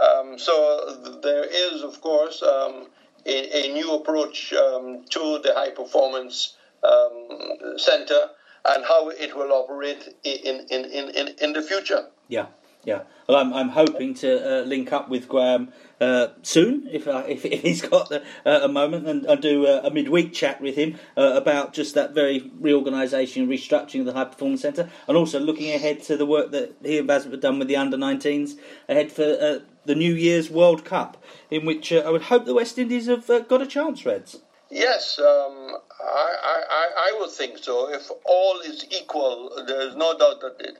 Um, 0.00 0.38
so 0.38 1.18
there 1.22 1.44
is, 1.44 1.82
of 1.82 2.00
course, 2.00 2.42
um, 2.42 2.88
a, 3.24 3.66
a 3.66 3.72
new 3.72 3.94
approach 3.94 4.52
um, 4.52 5.04
to 5.10 5.38
the 5.42 5.52
high 5.54 5.70
performance 5.70 6.54
um, 6.82 7.78
center 7.78 8.28
and 8.64 8.84
how 8.84 9.08
it 9.08 9.34
will 9.34 9.52
operate 9.52 10.14
in, 10.24 10.64
in, 10.68 10.84
in, 10.84 11.10
in, 11.10 11.28
in 11.38 11.52
the 11.52 11.62
future. 11.62 12.04
Yeah, 12.28 12.46
yeah. 12.86 13.02
Well, 13.28 13.36
I'm, 13.36 13.52
I'm 13.52 13.70
hoping 13.70 14.14
to 14.14 14.60
uh, 14.60 14.62
link 14.62 14.92
up 14.92 15.08
with 15.08 15.28
Graeme 15.28 15.72
uh, 16.00 16.28
soon, 16.42 16.88
if, 16.92 17.08
uh, 17.08 17.24
if 17.26 17.44
if 17.44 17.62
he's 17.62 17.82
got 17.82 18.08
the, 18.08 18.22
uh, 18.46 18.60
a 18.62 18.68
moment, 18.68 19.08
and, 19.08 19.26
and 19.26 19.42
do 19.42 19.66
a, 19.66 19.80
a 19.80 19.90
midweek 19.90 20.32
chat 20.32 20.60
with 20.60 20.76
him 20.76 20.96
uh, 21.16 21.32
about 21.34 21.72
just 21.72 21.94
that 21.94 22.14
very 22.14 22.50
reorganisation 22.60 23.42
and 23.42 23.50
restructuring 23.50 24.00
of 24.00 24.06
the 24.06 24.12
High 24.12 24.26
Performance 24.26 24.62
Centre, 24.62 24.88
and 25.08 25.16
also 25.16 25.40
looking 25.40 25.74
ahead 25.74 26.00
to 26.04 26.16
the 26.16 26.24
work 26.24 26.52
that 26.52 26.76
he 26.82 26.98
and 26.98 27.08
Baz 27.08 27.24
have 27.24 27.40
done 27.40 27.58
with 27.58 27.66
the 27.66 27.76
under 27.76 27.96
19s 27.96 28.56
ahead 28.88 29.10
for 29.10 29.24
uh, 29.24 29.58
the 29.84 29.96
New 29.96 30.14
Year's 30.14 30.48
World 30.48 30.84
Cup, 30.84 31.22
in 31.50 31.66
which 31.66 31.92
uh, 31.92 32.04
I 32.06 32.10
would 32.10 32.22
hope 32.22 32.44
the 32.44 32.54
West 32.54 32.78
Indies 32.78 33.06
have 33.06 33.28
uh, 33.28 33.40
got 33.40 33.60
a 33.60 33.66
chance, 33.66 34.06
Reds. 34.06 34.42
Yes, 34.70 35.18
um, 35.18 35.76
I, 36.00 36.34
I, 36.42 36.62
I 36.70 36.90
I 36.96 37.18
would 37.18 37.30
think 37.30 37.58
so. 37.58 37.92
If 37.92 38.10
all 38.24 38.60
is 38.60 38.86
equal, 38.90 39.64
there's 39.66 39.96
no 39.96 40.16
doubt 40.16 40.40
that 40.40 40.58
the, 40.58 40.72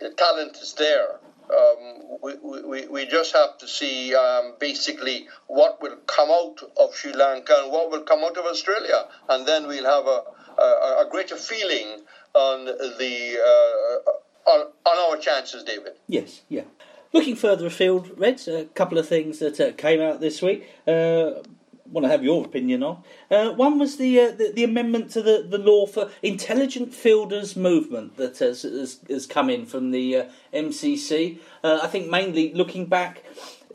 the 0.00 0.10
talent 0.14 0.58
is 0.58 0.74
there. 0.74 1.20
Um, 1.50 2.18
we, 2.22 2.62
we, 2.62 2.86
we 2.88 3.06
just 3.06 3.34
have 3.34 3.58
to 3.58 3.68
see 3.68 4.14
um, 4.14 4.54
basically 4.58 5.28
what 5.46 5.80
will 5.80 5.96
come 6.06 6.30
out 6.30 6.60
of 6.78 6.94
Sri 6.94 7.12
Lanka 7.12 7.54
and 7.62 7.72
what 7.72 7.90
will 7.90 8.02
come 8.02 8.20
out 8.20 8.36
of 8.36 8.44
Australia, 8.44 9.06
and 9.28 9.46
then 9.46 9.66
we'll 9.66 9.84
have 9.84 10.06
a, 10.06 10.22
a, 10.60 11.06
a 11.06 11.08
greater 11.10 11.36
feeling 11.36 12.02
on 12.34 12.64
the 12.64 13.38
uh, 13.38 14.50
on, 14.50 14.66
on 14.86 15.10
our 15.10 15.18
chances, 15.18 15.64
David. 15.64 15.92
Yes, 16.06 16.42
yeah. 16.48 16.64
Looking 17.12 17.36
further 17.36 17.66
afield, 17.66 18.18
Reds, 18.18 18.48
a 18.48 18.66
couple 18.66 18.98
of 18.98 19.08
things 19.08 19.38
that 19.38 19.58
uh, 19.60 19.72
came 19.72 20.00
out 20.00 20.20
this 20.20 20.42
week. 20.42 20.68
Uh, 20.86 21.42
want 21.90 22.04
to 22.04 22.10
have 22.10 22.22
your 22.22 22.44
opinion 22.44 22.82
on. 22.82 23.02
Uh, 23.30 23.50
one 23.50 23.78
was 23.78 23.96
the, 23.96 24.20
uh, 24.20 24.30
the 24.30 24.52
the 24.54 24.64
amendment 24.64 25.10
to 25.12 25.22
the, 25.22 25.46
the 25.48 25.58
law 25.58 25.86
for 25.86 26.10
intelligent 26.22 26.94
fielders 26.94 27.56
movement 27.56 28.16
that 28.16 28.38
has 28.38 28.62
has, 28.62 29.00
has 29.08 29.26
come 29.26 29.50
in 29.50 29.66
from 29.66 29.90
the 29.90 30.16
uh, 30.16 30.24
MCC. 30.52 31.38
Uh, 31.62 31.80
I 31.82 31.86
think 31.86 32.08
mainly 32.08 32.52
looking 32.52 32.86
back, 32.86 33.24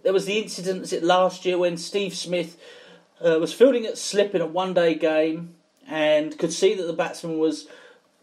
there 0.04 0.14
was 0.14 0.26
the 0.26 0.40
incident 0.40 0.82
was 0.82 0.94
it 0.94 1.04
last 1.04 1.46
year 1.46 1.58
when 1.58 1.78
Steve 1.78 2.16
Smith 2.16 2.58
uh, 3.24 3.40
was 3.40 3.54
fielding 3.54 3.86
at 3.86 3.98
slip 3.98 4.36
in 4.36 4.42
a 4.42 4.48
one 4.48 4.74
day 4.74 4.96
game 4.96 5.56
and 5.88 6.38
could 6.38 6.54
see 6.54 6.74
that 6.76 6.84
the 6.84 6.94
batsman 6.94 7.40
was 7.40 7.68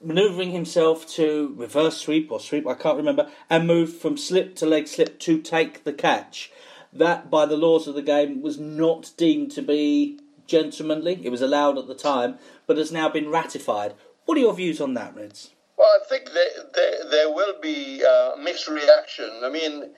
manoeuvring 0.03 0.51
himself 0.51 1.07
to 1.07 1.55
reverse 1.57 1.99
sweep 1.99 2.33
or 2.33 2.41
sweep, 2.41 2.67
I 2.67 2.75
can't 2.75 2.97
remember, 2.97 3.31
and 3.51 3.67
moved 3.67 4.01
from 4.01 4.17
slip 4.17 4.57
to 4.57 4.67
leg 4.67 4.89
slip 4.89 5.19
to 5.21 5.41
take 5.41 5.85
the 5.85 5.93
catch. 5.93 6.51
That, 6.93 7.31
by 7.31 7.47
the 7.47 7.57
laws 7.57 7.87
of 7.87 7.95
the 7.95 8.03
game, 8.03 8.43
was 8.43 8.59
not 8.59 9.13
deemed 9.17 9.53
to 9.53 9.63
be 9.63 10.19
gentlemanly. 10.47 11.21
It 11.23 11.31
was 11.31 11.43
allowed 11.43 11.79
at 11.79 11.87
the 11.87 11.95
time, 11.95 12.39
but 12.67 12.77
has 12.77 12.91
now 12.91 13.09
been 13.09 13.29
ratified. 13.31 13.95
What 14.25 14.37
are 14.37 14.41
your 14.41 14.55
views 14.55 14.81
on 14.81 14.95
that, 14.95 15.15
Reds? 15.15 15.51
Well, 15.77 15.89
I 15.89 16.05
think 16.09 16.31
there, 16.33 16.51
there, 16.75 17.11
there 17.11 17.31
will 17.33 17.55
be 17.61 18.05
uh, 18.05 18.37
mixed 18.37 18.69
reaction. 18.69 19.31
I 19.43 19.49
mean, 19.51 19.91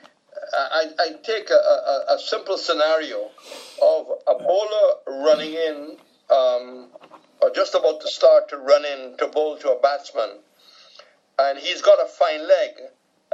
I, 0.52 0.86
I 0.98 1.08
take 1.22 1.50
a, 1.50 1.54
a, 1.54 2.14
a 2.14 2.18
simple 2.18 2.58
scenario 2.58 3.30
of 3.82 4.06
a 4.28 4.34
bowler 4.38 5.22
running 5.24 5.54
in, 5.54 5.96
um, 6.30 6.88
or 7.40 7.50
just 7.54 7.74
about 7.74 8.00
to 8.02 8.08
start 8.08 8.48
to 8.50 8.58
run 8.58 8.84
in 8.84 9.16
to 9.18 9.26
bowl 9.28 9.56
to 9.58 9.72
a 9.72 9.80
batsman, 9.80 10.38
and 11.38 11.58
he's 11.58 11.82
got 11.82 11.98
a 12.04 12.06
fine 12.06 12.46
leg, 12.46 12.70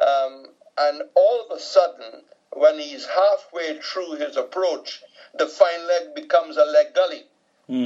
um, 0.01 0.47
and 0.79 1.03
all 1.15 1.45
of 1.45 1.57
a 1.57 1.61
sudden, 1.61 2.23
when 2.59 2.79
he's 2.79 3.07
halfway 3.07 3.79
through 3.81 4.17
his 4.17 4.37
approach, 4.37 5.03
the 5.39 5.47
fine 5.47 5.87
leg 5.87 6.15
becomes 6.15 6.57
a 6.57 6.65
leg 6.65 6.95
gully. 6.95 7.25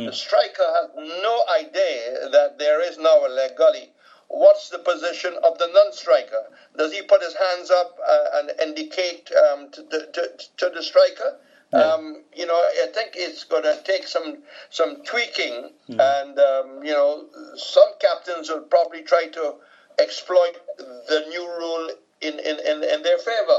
The 0.07 0.13
striker 0.13 0.63
has 0.63 0.91
no 0.97 1.45
idea 1.61 2.29
that 2.31 2.57
there 2.59 2.81
is 2.89 2.99
now 2.99 3.27
a 3.27 3.29
leg 3.29 3.57
gully. 3.57 3.91
What's 4.29 4.71
the 4.71 4.79
position 4.79 5.35
of 5.45 5.59
the 5.59 5.67
non-striker? 5.67 6.47
Does 6.79 6.93
he 6.93 7.03
put 7.03 7.21
his 7.21 7.35
hands 7.35 7.71
up 7.71 7.99
uh, 8.09 8.25
and 8.35 8.53
indicate 8.63 9.31
um, 9.33 9.71
to, 9.73 9.83
the, 9.83 10.09
to, 10.15 10.31
to 10.59 10.71
the 10.75 10.83
striker? 10.83 11.37
Um, 11.75 12.23
you 12.35 12.47
know, 12.47 12.55
I 12.55 12.89
think 12.95 13.13
it's 13.15 13.45
going 13.45 13.63
to 13.63 13.79
take 13.83 14.07
some 14.07 14.39
some 14.69 15.03
tweaking, 15.05 15.71
and 15.89 16.39
um, 16.39 16.85
you 16.85 16.93
know, 16.93 17.25
some 17.57 17.93
captains 17.99 18.51
will 18.51 18.61
probably 18.61 19.03
try 19.03 19.27
to 19.29 19.55
exploit 19.99 20.55
the 20.77 21.25
new 21.31 21.49
rule 21.59 21.91
in 22.21 22.39
in, 22.39 22.59
in, 22.61 22.85
in 22.85 23.03
their 23.03 23.19
favor. 23.19 23.52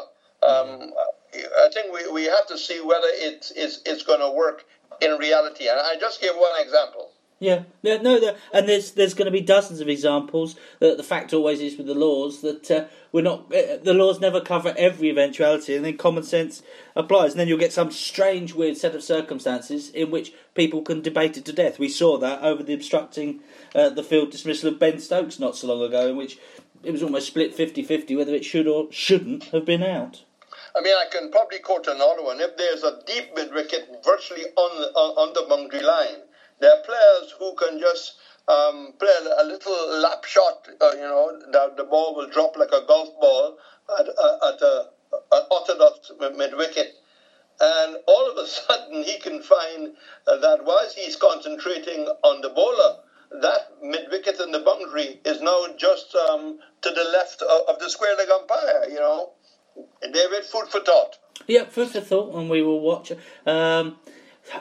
Think 1.74 1.92
we, 1.92 2.12
we 2.12 2.24
have 2.26 2.48
to 2.48 2.58
see 2.58 2.82
whether 2.82 3.08
it 3.08 3.52
is 3.56 3.82
it's 3.86 4.04
going 4.04 4.20
to 4.20 4.32
work 4.32 4.66
in 5.02 5.18
reality. 5.18 5.68
And 5.68 5.80
I 5.80 5.96
just 6.00 6.22
give 6.22 6.36
one 6.36 6.62
example. 6.62 7.12
Yeah, 7.40 7.64
yeah, 7.82 7.98
no, 7.98 8.22
there, 8.22 8.38
and 8.54 8.70
there's 8.70 8.92
there's 8.92 9.14
going 9.14 9.26
to 9.26 9.32
be 9.32 9.42
dozens 9.42 9.82
of 9.82 9.90
examples. 9.90 10.56
The, 10.80 10.96
the 10.96 11.04
fact 11.04 11.34
always 11.34 11.60
is 11.60 11.76
with 11.76 11.88
the 11.88 11.94
laws 11.94 12.40
that 12.40 12.72
uh, 12.72 12.86
we're 13.12 13.22
not. 13.24 13.54
Uh, 13.54 13.78
the 13.84 13.94
laws 13.94 14.22
never 14.22 14.40
cover 14.40 14.74
every 14.78 15.10
eventuality, 15.10 15.76
and 15.76 15.84
then 15.84 15.98
common 15.98 16.24
sense 16.24 16.64
applies. 16.96 17.32
And 17.32 17.42
then 17.42 17.50
you'll 17.50 17.60
get 17.60 17.74
some 17.74 17.92
strange, 17.92 18.54
weird 18.54 18.78
set 18.78 18.96
of 18.96 19.04
circumstances 19.04 19.90
in 19.90 20.10
which 20.10 20.34
people 20.54 20.84
can 20.84 21.02
debate 21.02 21.36
it 21.36 21.44
to 21.46 21.52
death. 21.52 21.80
We 21.80 21.90
saw 21.90 22.18
that 22.20 22.42
over 22.44 22.64
the 22.64 22.74
obstructing 22.74 23.42
uh, 23.76 23.90
the 23.90 24.04
field 24.04 24.32
dismissal 24.32 24.70
of 24.70 24.80
Ben 24.80 25.00
Stokes 25.00 25.38
not 25.38 25.58
so 25.58 25.68
long 25.68 25.82
ago, 25.82 26.08
in 26.08 26.16
which 26.16 26.38
it 26.82 26.92
was 26.92 27.04
almost 27.04 27.28
split 27.28 27.58
50-50 27.58 28.18
whether 28.18 28.34
it 28.34 28.46
should 28.46 28.68
or 28.68 28.92
shouldn't 28.92 29.46
have 29.46 29.66
been 29.66 29.84
out. 29.84 30.24
I 30.76 30.82
mean, 30.82 30.96
I 30.96 31.06
can 31.12 31.30
probably 31.30 31.60
quote 31.60 31.86
another 31.86 32.24
one. 32.24 32.42
If 32.42 32.58
there's 32.58 32.84
a 32.84 33.00
deep 33.06 33.36
mid 33.36 33.54
wicket 33.54 33.88
virtually 34.04 34.46
on 34.56 34.82
the, 34.82 34.88
on, 34.88 35.34
the 35.34 35.44
boundary 35.48 35.84
line, 35.84 36.26
there 36.60 36.72
are 36.72 36.82
players 36.82 37.32
who 37.38 37.54
can 37.56 37.80
just 37.80 38.14
um, 38.48 38.94
play 38.98 39.14
a 39.38 39.44
little 39.44 40.00
lap 40.00 40.26
shot. 40.26 40.68
Uh, 40.82 40.92
you 40.94 41.02
know, 41.02 41.40
that 41.52 41.78
the 41.78 41.84
ball 41.84 42.16
will 42.16 42.28
drop 42.28 42.56
like 42.56 42.72
a 42.72 42.86
golf 42.88 43.10
ball 43.22 43.58
at, 44.00 44.08
uh, 44.18 44.50
at 44.50 44.62
a, 44.62 44.88
an 45.32 45.44
orthodox 45.52 46.12
mid 46.36 46.56
wicket. 46.56 46.96
And 47.62 47.98
all 48.08 48.32
of 48.32 48.38
a 48.38 48.48
sudden, 48.48 49.04
he 49.04 49.20
can 49.20 49.42
find 49.42 49.90
uh, 50.26 50.38
that 50.38 50.66
whilst 50.66 50.98
he's 50.98 51.16
concentrating 51.16 52.08
on 52.24 52.42
the 52.42 52.50
bowler, 52.50 52.98
that 53.42 53.70
mid 53.82 54.10
wicket 54.10 54.40
in 54.40 54.52
the 54.52 54.60
boundary 54.60 55.20
is 55.24 55.40
now 55.40 55.68
just 55.78 56.16
um, 56.16 56.58
to 56.82 56.90
the 56.90 57.04
left 57.04 57.44
of 57.44 57.78
the 57.80 57.90
square 57.90 58.16
leg 58.16 58.30
umpire. 58.30 58.86
You 58.90 58.96
know, 59.00 59.34
David, 60.02 60.44
food 60.46 60.68
for 60.70 60.82
thought. 60.82 61.18
Yeah, 61.48 61.66
food 61.66 61.90
for 61.90 62.02
thought, 62.02 62.36
and 62.36 62.50
we 62.50 62.62
will 62.62 62.80
watch. 62.80 63.12
Um, 63.46 63.98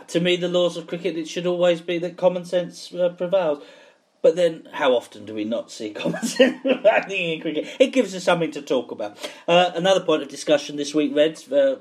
to 0.09 0.21
me, 0.21 0.37
the 0.37 0.49
laws 0.49 0.77
of 0.77 0.87
cricket, 0.87 1.17
it 1.17 1.29
should 1.29 1.47
always 1.47 1.81
be 1.81 1.99
that 1.99 2.17
common 2.17 2.45
sense 2.45 2.93
uh, 2.95 3.11
prevails. 3.11 3.63
But 4.23 4.37
then, 4.37 4.69
how 4.73 4.93
often 4.93 5.27
do 5.27 5.35
we 5.35 5.45
not 5.45 5.71
see 5.71 5.91
common 5.95 6.23
sense 6.23 6.63
prevailing 6.63 7.33
in 7.33 7.41
cricket? 7.41 7.69
It 7.79 7.89
gives 7.89 8.15
us 8.15 8.25
something 8.25 8.53
to 8.53 8.63
talk 8.63 8.91
about. 8.91 9.19
Uh, 9.49 9.73
another 9.75 10.01
point 10.01 10.23
of 10.23 10.29
discussion 10.29 10.77
this 10.77 10.95
week, 10.95 11.15
Reds, 11.15 11.51
uh, 11.51 11.79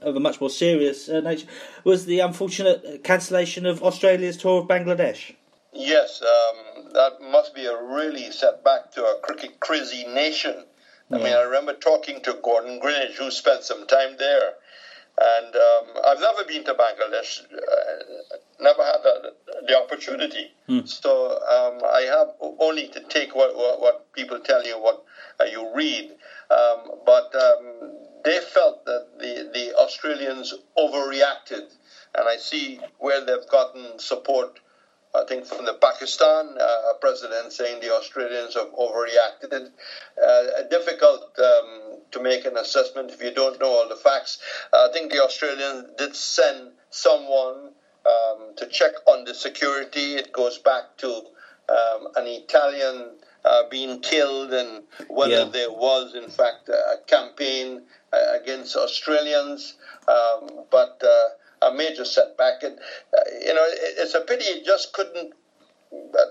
of 0.00 0.16
a 0.16 0.20
much 0.20 0.40
more 0.40 0.50
serious 0.50 1.08
uh, 1.08 1.20
nature, 1.20 1.46
was 1.84 2.06
the 2.06 2.20
unfortunate 2.20 3.04
cancellation 3.04 3.66
of 3.66 3.82
Australia's 3.82 4.36
tour 4.36 4.62
of 4.62 4.68
Bangladesh. 4.68 5.34
Yes, 5.72 6.22
um, 6.22 6.90
that 6.94 7.20
must 7.20 7.54
be 7.54 7.66
a 7.66 7.82
really 7.82 8.30
setback 8.30 8.90
to 8.92 9.04
a 9.04 9.20
cricket 9.22 9.60
crazy 9.60 10.06
nation. 10.06 10.64
I 11.10 11.16
mean, 11.16 11.32
I 11.32 11.42
remember 11.42 11.72
talking 11.72 12.20
to 12.22 12.34
Gordon 12.42 12.80
Greenidge, 12.80 13.14
who 13.14 13.30
spent 13.30 13.64
some 13.64 13.86
time 13.86 14.16
there, 14.18 14.52
and 15.20 15.56
um, 15.56 15.86
I've 16.06 16.20
never 16.20 16.44
been 16.44 16.64
to 16.64 16.74
Bangladesh, 16.74 17.40
uh, 17.52 18.36
never 18.60 18.84
had 18.84 19.02
the, 19.02 19.32
the 19.66 19.78
opportunity. 19.78 20.52
So 20.86 21.32
um, 21.48 21.82
I 21.84 22.02
have 22.02 22.28
only 22.60 22.88
to 22.88 23.00
take 23.00 23.34
what, 23.34 23.56
what, 23.56 23.80
what 23.80 24.12
people 24.12 24.38
tell 24.40 24.64
you, 24.64 24.78
what 24.78 25.02
uh, 25.40 25.44
you 25.44 25.74
read. 25.74 26.10
Um, 26.50 26.90
but 27.04 27.34
um, 27.34 27.96
they 28.24 28.38
felt 28.40 28.84
that 28.84 29.06
the, 29.18 29.50
the 29.52 29.74
Australians 29.76 30.54
overreacted, 30.76 31.64
and 32.14 32.28
I 32.28 32.36
see 32.36 32.80
where 32.98 33.24
they've 33.24 33.48
gotten 33.50 33.98
support. 33.98 34.60
I 35.14 35.24
think 35.24 35.46
from 35.46 35.64
the 35.64 35.74
Pakistan 35.74 36.56
uh, 36.60 36.92
president 37.00 37.52
saying 37.52 37.80
the 37.80 37.94
Australians 37.94 38.54
have 38.54 38.68
overreacted. 38.72 39.70
Uh, 40.22 40.62
difficult 40.70 41.38
um, 41.38 41.98
to 42.10 42.20
make 42.20 42.44
an 42.44 42.56
assessment 42.56 43.10
if 43.10 43.22
you 43.22 43.30
don't 43.32 43.58
know 43.60 43.68
all 43.70 43.88
the 43.88 43.96
facts. 43.96 44.38
I 44.72 44.88
think 44.92 45.12
the 45.12 45.22
Australians 45.22 45.90
did 45.96 46.14
send 46.14 46.72
someone 46.90 47.72
um, 48.04 48.54
to 48.56 48.66
check 48.66 48.92
on 49.06 49.24
the 49.24 49.34
security. 49.34 50.16
It 50.16 50.32
goes 50.32 50.58
back 50.58 50.96
to 50.98 51.22
um, 51.68 52.08
an 52.16 52.26
Italian 52.26 53.16
uh, 53.44 53.62
being 53.70 54.00
killed 54.00 54.52
and 54.52 54.82
whether 55.08 55.32
Yeah. 55.32 55.44
there 55.44 55.70
was, 55.72 56.14
in 56.14 56.28
fact, 56.28 56.68
a 56.68 56.98
campaign 57.06 57.82
uh, 58.12 58.38
against 58.40 58.76
Australians. 58.76 59.74
Um, 60.06 60.64
but 60.70 61.02
uh, 61.04 61.28
a 61.62 61.72
major 61.72 62.04
setback. 62.04 62.62
And, 62.62 62.78
uh, 63.16 63.20
you 63.40 63.54
know, 63.54 63.64
it, 63.64 63.94
it's 63.98 64.14
a 64.14 64.20
pity 64.20 64.44
it 64.44 64.64
just 64.64 64.92
couldn't 64.92 65.32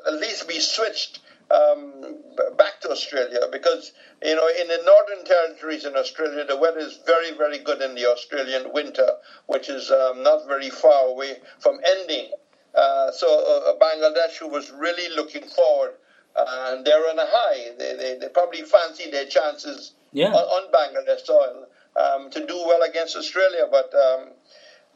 at 0.08 0.14
least 0.14 0.48
be 0.48 0.60
switched 0.60 1.20
um, 1.50 2.18
back 2.58 2.82
to 2.82 2.90
Australia 2.92 3.40
because, 3.52 3.92
you 4.24 4.36
know, 4.36 4.48
in 4.48 4.68
the 4.68 4.80
northern 4.86 5.26
territories 5.26 5.86
in 5.86 5.96
Australia, 5.96 6.46
the 6.46 6.58
weather 6.58 6.80
is 6.80 7.00
very, 7.06 7.32
very 7.32 7.60
good 7.60 7.82
in 7.82 7.96
the 7.96 8.06
Australian 8.06 8.74
winter, 8.74 9.10
which 9.48 9.70
is 9.70 9.90
um, 9.90 10.24
not 10.24 10.46
very 10.48 10.70
far 10.70 11.08
away 11.08 11.38
from 11.60 11.80
ending. 11.86 12.32
Uh, 12.76 13.12
so 13.12 13.28
uh, 13.28 13.74
Bangladesh, 13.80 14.38
who 14.38 14.48
was 14.48 14.70
really 14.72 15.14
looking 15.16 15.48
forward, 15.48 15.94
uh, 16.36 16.74
and 16.74 16.86
they're 16.86 17.10
on 17.10 17.18
a 17.18 17.26
high. 17.26 17.72
They, 17.80 17.96
they, 17.96 18.18
they 18.20 18.30
probably 18.30 18.62
fancy 18.62 19.10
their 19.10 19.26
chances 19.26 19.94
Yeah. 20.12 20.34
on, 20.34 20.46
on 20.58 20.72
Bangladesh 20.72 21.26
soil 21.26 21.68
um, 21.96 22.30
to 22.32 22.46
do 22.46 22.56
well 22.68 22.84
against 22.84 23.16
Australia, 23.16 23.66
but 23.72 23.94
um, 23.96 24.32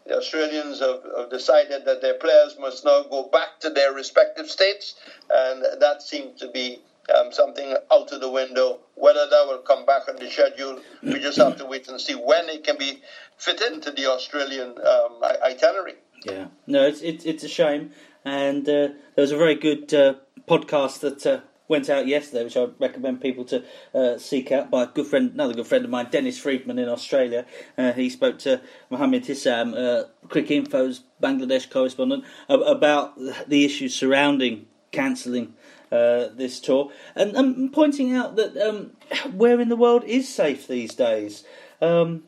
the 0.05 0.17
Australians 0.17 0.79
have, 0.79 1.01
have 1.17 1.29
decided 1.29 1.85
that 1.85 2.01
their 2.01 2.15
players 2.15 2.55
must 2.59 2.83
now 2.85 3.03
go 3.03 3.29
back 3.31 3.59
to 3.61 3.69
their 3.69 3.93
respective 3.93 4.49
states, 4.49 4.95
and 5.29 5.63
that 5.79 6.01
seems 6.01 6.39
to 6.39 6.49
be 6.49 6.81
um, 7.15 7.31
something 7.31 7.75
out 7.91 8.11
of 8.11 8.21
the 8.21 8.29
window. 8.29 8.79
Whether 8.95 9.27
that 9.29 9.45
will 9.47 9.59
come 9.59 9.85
back 9.85 10.07
on 10.07 10.15
the 10.17 10.29
schedule, 10.29 10.79
we 11.03 11.19
just 11.19 11.37
have 11.37 11.57
to 11.57 11.65
wait 11.65 11.87
and 11.87 11.99
see 11.99 12.13
when 12.13 12.49
it 12.49 12.63
can 12.63 12.77
be 12.77 13.01
fit 13.37 13.61
into 13.61 13.91
the 13.91 14.07
Australian 14.07 14.75
um, 14.85 15.23
itinerary. 15.43 15.95
Yeah, 16.23 16.47
no, 16.67 16.85
it's 16.85 17.01
it's, 17.01 17.25
it's 17.25 17.43
a 17.43 17.47
shame. 17.47 17.91
And 18.23 18.67
uh, 18.69 18.89
there 19.15 19.23
was 19.23 19.31
a 19.31 19.37
very 19.37 19.55
good 19.55 19.91
uh, 19.93 20.15
podcast 20.47 20.99
that 20.99 21.25
uh, 21.25 21.39
went 21.71 21.89
out 21.89 22.05
yesterday, 22.05 22.43
which 22.43 22.57
I 22.57 22.67
recommend 22.79 23.21
people 23.21 23.45
to 23.45 23.63
uh, 23.95 24.17
seek 24.19 24.51
out 24.51 24.69
by 24.69 24.83
a 24.83 24.87
good 24.87 25.07
friend, 25.07 25.31
another 25.33 25.53
good 25.53 25.65
friend 25.65 25.85
of 25.85 25.89
mine, 25.89 26.09
Dennis 26.11 26.37
Freedman 26.37 26.77
in 26.77 26.89
Australia. 26.89 27.45
Uh, 27.77 27.93
he 27.93 28.09
spoke 28.09 28.37
to 28.39 28.61
Mohammed 28.89 29.23
Isam, 29.23 29.73
uh, 29.73 30.07
Cricinfo's 30.27 31.03
Bangladesh 31.23 31.69
correspondent, 31.69 32.25
about 32.49 33.17
the 33.47 33.65
issues 33.65 33.95
surrounding 33.95 34.67
cancelling. 34.91 35.55
Uh, 35.91 36.29
this 36.33 36.61
tour 36.61 36.89
and 37.15 37.73
pointing 37.73 38.15
out 38.15 38.37
that 38.37 38.55
um, 38.55 38.91
where 39.33 39.59
in 39.59 39.67
the 39.67 39.75
world 39.75 40.05
is 40.05 40.33
safe 40.33 40.65
these 40.65 40.95
days. 40.95 41.43
Um, 41.81 42.23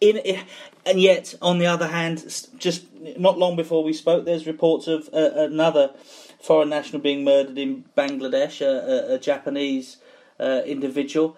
in, 0.00 0.18
in 0.18 0.44
and 0.84 1.00
yet 1.00 1.34
on 1.42 1.58
the 1.58 1.66
other 1.66 1.88
hand 1.88 2.18
just 2.58 2.84
not 3.18 3.38
long 3.38 3.56
before 3.56 3.82
we 3.82 3.92
spoke 3.92 4.24
there's 4.24 4.46
reports 4.46 4.86
of 4.86 5.08
uh, 5.12 5.30
another 5.34 5.94
foreign 6.40 6.68
national 6.68 7.02
being 7.02 7.24
murdered 7.24 7.58
in 7.58 7.84
Bangladesh 7.96 8.60
a, 8.60 9.12
a, 9.12 9.14
a 9.14 9.18
Japanese 9.18 9.98
uh, 10.38 10.62
individual. 10.64 11.36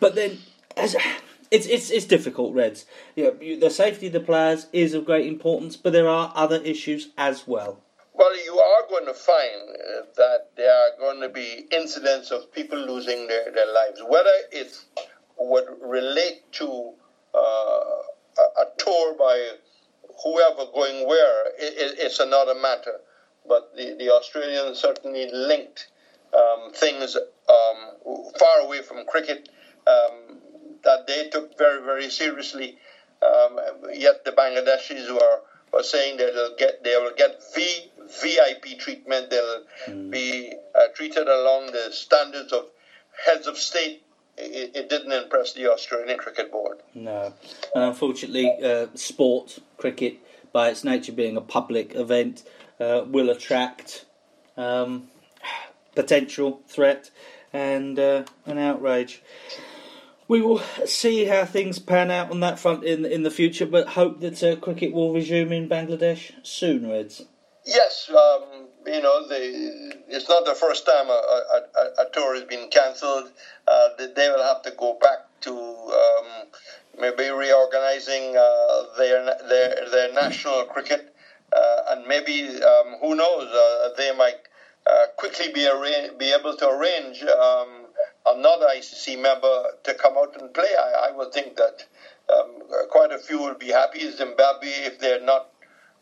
But 0.00 0.14
then 0.14 0.38
as 0.76 0.96
it's 1.50 1.66
it's 1.66 1.90
it's 1.90 2.06
difficult 2.06 2.54
reds. 2.54 2.86
You 3.14 3.24
know, 3.24 3.58
the 3.60 3.70
safety 3.70 4.08
of 4.08 4.12
the 4.12 4.20
players 4.20 4.66
is 4.72 4.94
of 4.94 5.04
great 5.04 5.26
importance 5.26 5.76
but 5.76 5.92
there 5.92 6.08
are 6.08 6.32
other 6.34 6.60
issues 6.62 7.10
as 7.16 7.46
well. 7.46 7.80
Well, 8.16 8.44
you 8.44 8.56
are 8.56 8.88
going 8.88 9.06
to 9.06 9.14
find 9.14 9.70
uh, 9.70 10.02
that 10.16 10.50
there 10.56 10.72
are 10.72 10.90
going 11.00 11.20
to 11.20 11.28
be 11.28 11.66
incidents 11.72 12.30
of 12.30 12.52
people 12.52 12.78
losing 12.78 13.26
their, 13.26 13.50
their 13.52 13.72
lives, 13.72 14.00
whether 14.08 14.30
it 14.52 14.78
would 15.36 15.64
relate 15.82 16.52
to 16.52 16.92
uh, 17.34 17.38
a, 17.38 18.42
a 18.62 18.66
tour 18.78 19.16
by 19.18 19.56
whoever 20.22 20.70
going 20.72 21.08
where, 21.08 21.46
it, 21.58 21.98
it's 21.98 22.20
another 22.20 22.54
matter. 22.54 23.00
But 23.46 23.76
the, 23.76 23.96
the 23.98 24.10
Australians 24.10 24.78
certainly 24.78 25.30
linked 25.32 25.88
um, 26.34 26.72
things 26.72 27.16
um, 27.16 28.30
far 28.38 28.60
away 28.60 28.82
from 28.82 29.04
cricket 29.06 29.48
um, 29.86 30.38
that 30.82 31.06
they 31.06 31.28
took 31.30 31.56
very, 31.58 31.82
very 31.82 32.10
seriously. 32.10 32.78
Um, 33.22 33.58
yet 33.92 34.24
the 34.24 34.32
Bangladeshis 34.32 35.10
were, 35.10 35.40
were 35.72 35.82
saying 35.82 36.18
that 36.18 36.34
they'll 36.34 36.56
get 36.56 36.84
they 36.84 36.96
will 36.96 37.14
get 37.16 37.40
v, 37.54 37.90
VIP 38.22 38.78
treatment. 38.78 39.30
They'll 39.30 39.64
be 40.10 40.52
uh, 40.74 40.88
treated 40.94 41.28
along 41.28 41.72
the 41.72 41.90
standards 41.92 42.52
of 42.52 42.66
heads 43.24 43.46
of 43.46 43.56
state. 43.56 44.02
It, 44.36 44.74
it 44.74 44.88
didn't 44.90 45.12
impress 45.12 45.52
the 45.52 45.70
Australian 45.70 46.18
Cricket 46.18 46.50
Board. 46.50 46.78
No, 46.94 47.32
and 47.74 47.84
unfortunately, 47.84 48.50
uh, 48.62 48.88
sport 48.94 49.60
cricket, 49.76 50.18
by 50.52 50.70
its 50.70 50.82
nature 50.82 51.12
being 51.12 51.36
a 51.36 51.40
public 51.40 51.94
event, 51.94 52.42
uh, 52.80 53.04
will 53.06 53.30
attract 53.30 54.04
um, 54.56 55.08
potential 55.94 56.62
threat 56.68 57.10
and 57.52 57.98
uh, 57.98 58.24
an 58.46 58.58
outrage. 58.58 59.22
We 60.26 60.40
will 60.40 60.60
see 60.86 61.26
how 61.26 61.44
things 61.44 61.78
pan 61.78 62.10
out 62.10 62.30
on 62.30 62.40
that 62.40 62.58
front 62.58 62.84
in 62.84 63.04
in 63.04 63.22
the 63.22 63.30
future, 63.30 63.66
but 63.66 63.88
hope 63.88 64.20
that 64.20 64.42
uh, 64.42 64.56
cricket 64.56 64.92
will 64.92 65.12
resume 65.12 65.52
in 65.52 65.68
Bangladesh 65.68 66.32
soon, 66.42 66.88
Reds. 66.88 67.22
Yes, 67.66 68.10
um, 68.10 68.68
you 68.86 69.00
know, 69.00 69.26
the, 69.26 69.96
it's 70.08 70.28
not 70.28 70.44
the 70.44 70.54
first 70.54 70.84
time 70.84 71.08
a, 71.08 71.12
a, 71.12 72.02
a, 72.02 72.10
tour 72.12 72.34
has 72.34 72.44
been 72.44 72.68
cancelled. 72.68 73.30
Uh, 73.66 73.88
they 73.96 74.28
will 74.28 74.42
have 74.42 74.60
to 74.62 74.70
go 74.72 74.98
back 75.00 75.20
to 75.40 75.52
um, 75.52 76.46
maybe 77.00 77.30
reorganizing 77.30 78.36
uh, 78.36 78.82
their, 78.98 79.24
their 79.48 79.90
their 79.90 80.12
national 80.12 80.64
cricket, 80.64 81.13
and 81.88 82.06
maybe 82.06 82.62
um, 82.62 82.96
who 83.00 83.14
knows, 83.14 83.48
uh, 83.52 83.90
they 83.96 84.12
might 84.12 84.38
uh, 84.86 85.06
quickly 85.16 85.48
be 85.52 85.66
arra- 85.66 86.12
be 86.16 86.32
able 86.32 86.56
to 86.56 86.68
arrange 86.68 87.22
um, 87.22 87.86
another 88.26 88.66
ICC 88.66 89.20
member 89.20 89.70
to 89.82 89.94
come 89.94 90.16
out 90.16 90.40
and 90.40 90.52
play. 90.52 90.74
I, 90.78 91.08
I 91.08 91.10
would 91.10 91.32
think 91.32 91.56
that 91.56 91.84
um, 92.32 92.62
quite 92.90 93.12
a 93.12 93.18
few 93.18 93.38
will 93.38 93.54
be 93.54 93.68
happy. 93.68 94.10
Zimbabwe, 94.10 94.68
if 94.68 94.98
they're 94.98 95.20
not 95.20 95.48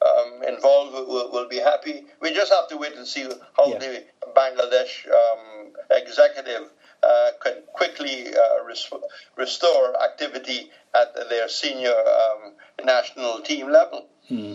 um, 0.05 0.43
involved 0.43 0.95
will, 0.95 1.31
will, 1.31 1.49
be 1.49 1.59
happy. 1.59 2.05
We 2.21 2.33
just 2.33 2.53
have 2.53 2.69
to 2.69 2.77
wait 2.77 2.97
and 2.97 3.07
see 3.07 3.29
how 3.57 3.69
yeah. 3.69 3.79
the 3.79 4.05
Bangladesh 4.35 5.07
um, 5.13 5.73
executive 5.91 6.69
uh, 7.03 7.33
can 7.41 7.63
quickly 7.73 8.35
uh, 8.37 8.63
res- 8.63 8.91
restore 9.37 10.03
activity 10.03 10.71
at 10.95 11.15
their 11.29 11.49
senior 11.49 11.95
um, 11.95 12.55
national 12.85 13.41
team 13.41 13.71
level. 13.71 14.07
Hmm. 14.29 14.55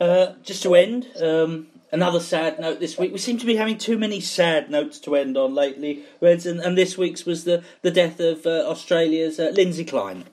Uh, 0.00 0.34
just 0.44 0.62
to 0.62 0.74
end, 0.74 1.08
um, 1.20 1.66
another 1.90 2.20
sad 2.20 2.60
note 2.60 2.78
this 2.78 2.96
week. 2.98 3.12
We 3.12 3.18
seem 3.18 3.38
to 3.38 3.46
be 3.46 3.56
having 3.56 3.78
too 3.78 3.98
many 3.98 4.20
sad 4.20 4.70
notes 4.70 4.98
to 5.00 5.16
end 5.16 5.36
on 5.36 5.54
lately, 5.54 6.04
Reds, 6.20 6.46
and, 6.46 6.60
and 6.60 6.78
this 6.78 6.96
week's 6.96 7.26
was 7.26 7.44
the, 7.44 7.64
the 7.82 7.90
death 7.90 8.20
of 8.20 8.46
uh, 8.46 8.68
Australia's 8.68 9.40
uh, 9.40 9.50
Lindsay 9.54 9.84
Kline. 9.84 10.24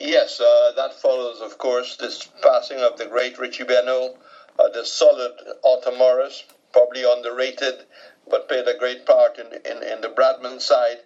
Yes, 0.00 0.40
uh, 0.40 0.72
that 0.76 0.94
follows, 0.94 1.40
of 1.40 1.58
course, 1.58 1.96
this 1.96 2.28
passing 2.42 2.78
of 2.78 2.96
the 2.98 3.06
great 3.06 3.38
Richie 3.38 3.64
Benaud, 3.64 4.16
uh, 4.58 4.68
the 4.70 4.84
solid 4.84 5.32
Arthur 5.62 5.96
Morris, 5.96 6.44
probably 6.72 7.04
underrated, 7.04 7.84
but 8.28 8.48
played 8.48 8.66
a 8.66 8.78
great 8.78 9.04
part 9.04 9.38
in, 9.38 9.46
in, 9.46 9.82
in 9.82 10.00
the 10.00 10.08
Bradman 10.08 10.60
side. 10.60 10.98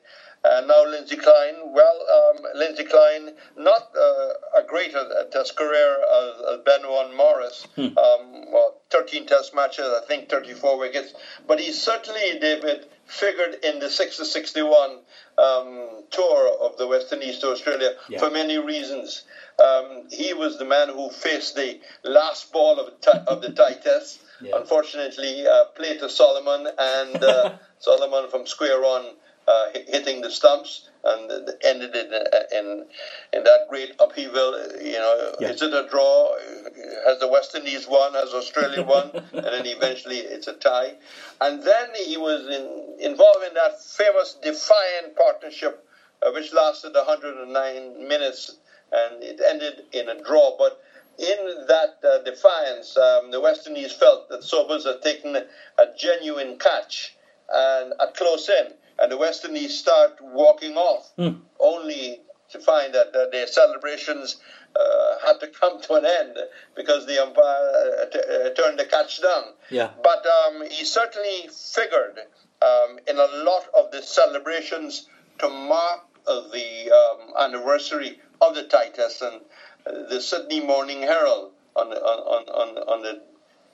And 0.44 0.68
now 0.68 0.84
Lindsay 0.84 1.16
Kline. 1.16 1.54
Well, 1.72 1.98
um, 2.12 2.44
Lindsay 2.54 2.84
Kline, 2.84 3.30
not 3.56 3.90
uh, 3.96 4.60
a 4.60 4.62
great 4.66 4.94
uh, 4.94 5.24
test 5.32 5.56
career 5.56 5.96
as, 6.02 6.58
Benaud 6.64 7.06
and 7.06 7.16
Morris. 7.16 7.66
Hmm. 7.74 7.96
Um, 7.96 8.52
well, 8.52 8.80
13 8.90 9.26
test 9.26 9.54
matches, 9.54 9.86
I 9.86 10.04
think 10.06 10.28
34 10.28 10.78
wickets. 10.78 11.14
But 11.46 11.60
he 11.60 11.72
certainly, 11.72 12.38
David, 12.38 12.86
figured 13.06 13.56
in 13.64 13.78
the 13.78 13.88
60 13.88 14.24
61 14.24 14.98
um, 15.38 16.04
tour 16.10 16.58
of 16.60 16.76
the 16.76 16.86
West 16.86 17.12
Indies 17.12 17.38
to 17.38 17.48
Australia 17.48 17.92
yeah. 18.08 18.18
for 18.18 18.30
many 18.30 18.58
reasons. 18.58 19.22
Um, 19.58 20.08
he 20.10 20.34
was 20.34 20.58
the 20.58 20.64
man 20.64 20.88
who 20.88 21.10
faced 21.10 21.56
the 21.56 21.80
last 22.02 22.52
ball 22.52 22.78
of, 22.78 22.92
of 23.26 23.40
the 23.40 23.52
tie 23.52 23.74
test. 23.74 24.20
Yeah. 24.42 24.56
Unfortunately, 24.56 25.46
uh, 25.46 25.66
played 25.76 26.00
to 26.00 26.10
Solomon, 26.10 26.68
and 26.76 27.22
uh, 27.22 27.54
Solomon 27.78 28.28
from 28.30 28.46
square 28.46 28.82
one 28.82 29.06
uh, 29.46 29.66
hitting 29.86 30.20
the 30.20 30.30
stumps 30.30 30.88
and 31.04 31.30
ended 31.62 31.94
in, 31.94 32.12
in 32.52 32.86
in 33.32 33.44
that 33.44 33.66
great 33.68 33.92
upheaval. 33.98 34.58
You 34.80 34.98
know, 34.98 35.34
yeah. 35.38 35.48
is 35.48 35.60
it 35.60 35.72
a 35.72 35.86
draw? 35.88 36.36
Has 37.06 37.18
the 37.18 37.28
West 37.28 37.54
Indies 37.54 37.86
won? 37.86 38.14
Has 38.14 38.32
Australia 38.32 38.82
won? 38.82 39.10
and 39.32 39.44
then 39.44 39.66
eventually 39.66 40.18
it's 40.18 40.46
a 40.46 40.54
tie. 40.54 40.94
And 41.40 41.62
then 41.62 41.94
he 41.94 42.16
was 42.16 42.46
in, 42.46 42.96
involved 43.00 43.44
in 43.46 43.54
that 43.54 43.82
famous 43.82 44.36
defiant 44.42 45.16
partnership, 45.16 45.86
uh, 46.22 46.30
which 46.32 46.52
lasted 46.52 46.94
109 46.94 48.08
minutes, 48.08 48.56
and 48.92 49.22
it 49.22 49.40
ended 49.46 49.82
in 49.92 50.08
a 50.08 50.22
draw. 50.22 50.56
But 50.56 50.80
in 51.18 51.66
that 51.68 51.98
uh, 52.02 52.18
defiance, 52.18 52.96
um, 52.96 53.30
the 53.30 53.40
West 53.40 53.66
Indies 53.66 53.92
felt 53.92 54.30
that 54.30 54.42
Sobers 54.42 54.84
had 54.84 55.02
taken 55.02 55.36
a 55.36 55.86
genuine 55.98 56.58
catch 56.58 57.14
and 57.52 57.92
at 58.00 58.14
close 58.14 58.48
in 58.48 58.72
and 58.98 59.10
the 59.10 59.16
West 59.16 59.44
Indies 59.44 59.78
start 59.78 60.18
walking 60.20 60.76
off, 60.76 61.12
mm. 61.16 61.40
only 61.58 62.20
to 62.50 62.58
find 62.60 62.94
that 62.94 63.14
uh, 63.14 63.26
their 63.30 63.46
celebrations 63.46 64.36
uh, 64.76 65.18
had 65.24 65.40
to 65.40 65.48
come 65.48 65.80
to 65.82 65.94
an 65.94 66.04
end 66.04 66.36
because 66.74 67.06
the 67.06 67.22
umpire 67.22 68.02
uh, 68.02 68.04
t- 68.06 68.18
uh, 68.18 68.50
turned 68.50 68.78
the 68.78 68.84
catch 68.84 69.20
down. 69.22 69.44
Yeah. 69.70 69.90
But 70.02 70.24
um, 70.26 70.62
he 70.70 70.84
certainly 70.84 71.48
figured 71.48 72.18
um, 72.62 72.98
in 73.08 73.16
a 73.16 73.26
lot 73.42 73.66
of 73.76 73.90
the 73.90 74.02
celebrations 74.02 75.08
to 75.38 75.48
mark 75.48 76.00
the 76.26 76.90
um, 76.90 77.34
anniversary 77.38 78.20
of 78.40 78.54
the 78.54 78.64
tie 78.64 78.88
test 78.88 79.22
and 79.22 79.40
uh, 79.86 80.08
the 80.08 80.20
Sydney 80.20 80.60
Morning 80.60 81.02
Herald 81.02 81.52
on, 81.76 81.88
on, 81.88 82.48
on, 82.48 82.78
on 82.78 83.02
the, 83.02 83.22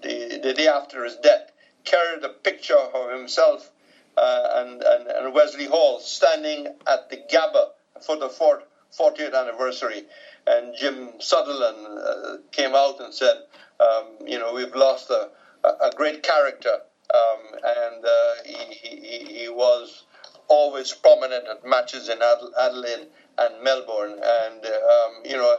the, 0.02 0.40
the 0.42 0.54
day 0.54 0.66
after 0.66 1.04
his 1.04 1.16
death 1.16 1.50
carried 1.84 2.24
a 2.24 2.28
picture 2.28 2.76
of 2.76 3.12
himself 3.12 3.70
uh, 4.16 4.48
and, 4.56 4.82
and, 4.82 5.06
and, 5.06 5.34
Wesley 5.34 5.66
Hall 5.66 6.00
standing 6.00 6.66
at 6.86 7.08
the 7.10 7.16
Gabba 7.32 7.68
for 8.02 8.16
the 8.16 8.28
40th 8.28 9.34
anniversary. 9.34 10.02
And 10.46 10.74
Jim 10.76 11.12
Sutherland 11.20 11.86
uh, 11.86 12.36
came 12.50 12.74
out 12.74 13.00
and 13.00 13.14
said, 13.14 13.36
um, 13.78 14.26
you 14.26 14.38
know, 14.38 14.52
we've 14.52 14.74
lost 14.74 15.10
a, 15.10 15.30
a 15.64 15.90
great 15.94 16.22
character. 16.22 16.78
Um, 17.12 17.58
and 17.64 18.04
uh, 18.04 18.34
he, 18.44 18.74
he, 18.74 19.24
he, 19.40 19.48
was 19.48 20.04
always 20.48 20.92
prominent 20.92 21.44
at 21.48 21.64
matches 21.66 22.08
in 22.08 22.18
Adelaide 22.22 23.08
and 23.38 23.64
Melbourne. 23.64 24.12
And, 24.22 24.64
um, 24.64 25.12
you 25.24 25.36
know, 25.36 25.58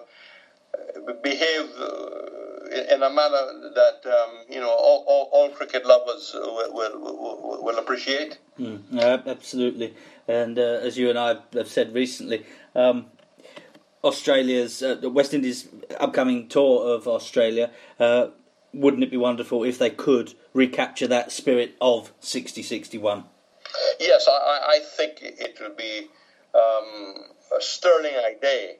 behaved 1.21 1.73
in 2.71 3.03
a 3.03 3.09
manner 3.09 3.71
that 3.75 4.01
um, 4.05 4.45
you 4.49 4.59
know 4.59 4.69
all, 4.69 5.03
all, 5.07 5.29
all, 5.31 5.49
cricket 5.49 5.85
lovers 5.85 6.31
will, 6.33 6.73
will, 6.73 7.63
will 7.63 7.77
appreciate. 7.77 8.37
Mm, 8.59 9.25
absolutely, 9.25 9.93
and 10.27 10.57
uh, 10.57 10.79
as 10.83 10.97
you 10.97 11.09
and 11.09 11.19
I 11.19 11.37
have 11.53 11.67
said 11.67 11.93
recently, 11.93 12.45
um, 12.75 13.07
Australia's 14.03 14.81
uh, 14.81 14.99
West 15.03 15.33
Indies 15.33 15.67
upcoming 15.99 16.47
tour 16.47 16.95
of 16.95 17.07
Australia. 17.07 17.71
Uh, 17.99 18.27
wouldn't 18.73 19.03
it 19.03 19.11
be 19.11 19.17
wonderful 19.17 19.65
if 19.65 19.77
they 19.77 19.89
could 19.89 20.33
recapture 20.53 21.07
that 21.07 21.29
spirit 21.29 21.75
of 21.81 22.17
60-61? 22.21 23.25
Yes, 23.99 24.29
I, 24.29 24.77
I 24.77 24.79
think 24.79 25.17
it 25.21 25.57
will 25.59 25.75
be 25.75 26.07
um, 26.55 27.25
a 27.57 27.61
sterling 27.61 28.13
day 28.41 28.77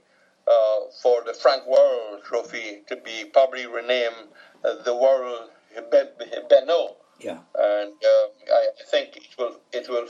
uh, 0.52 0.92
for 1.02 1.24
the 1.26 1.34
Frank 1.34 1.66
Worrell 1.68 2.20
Trophy 2.24 2.82
to 2.88 2.96
be 2.96 3.26
probably 3.32 3.66
renamed 3.66 4.28
uh, 4.64 4.82
the 4.84 4.96
Worrell 4.96 5.50
Benaud. 6.50 6.96
Yeah. 7.20 7.40
And 7.56 7.94
uh, 7.94 8.54
I 8.54 8.68
think 8.90 9.16
it 9.18 9.28
will. 9.38 9.60
It 9.72 9.88
will. 9.90 10.08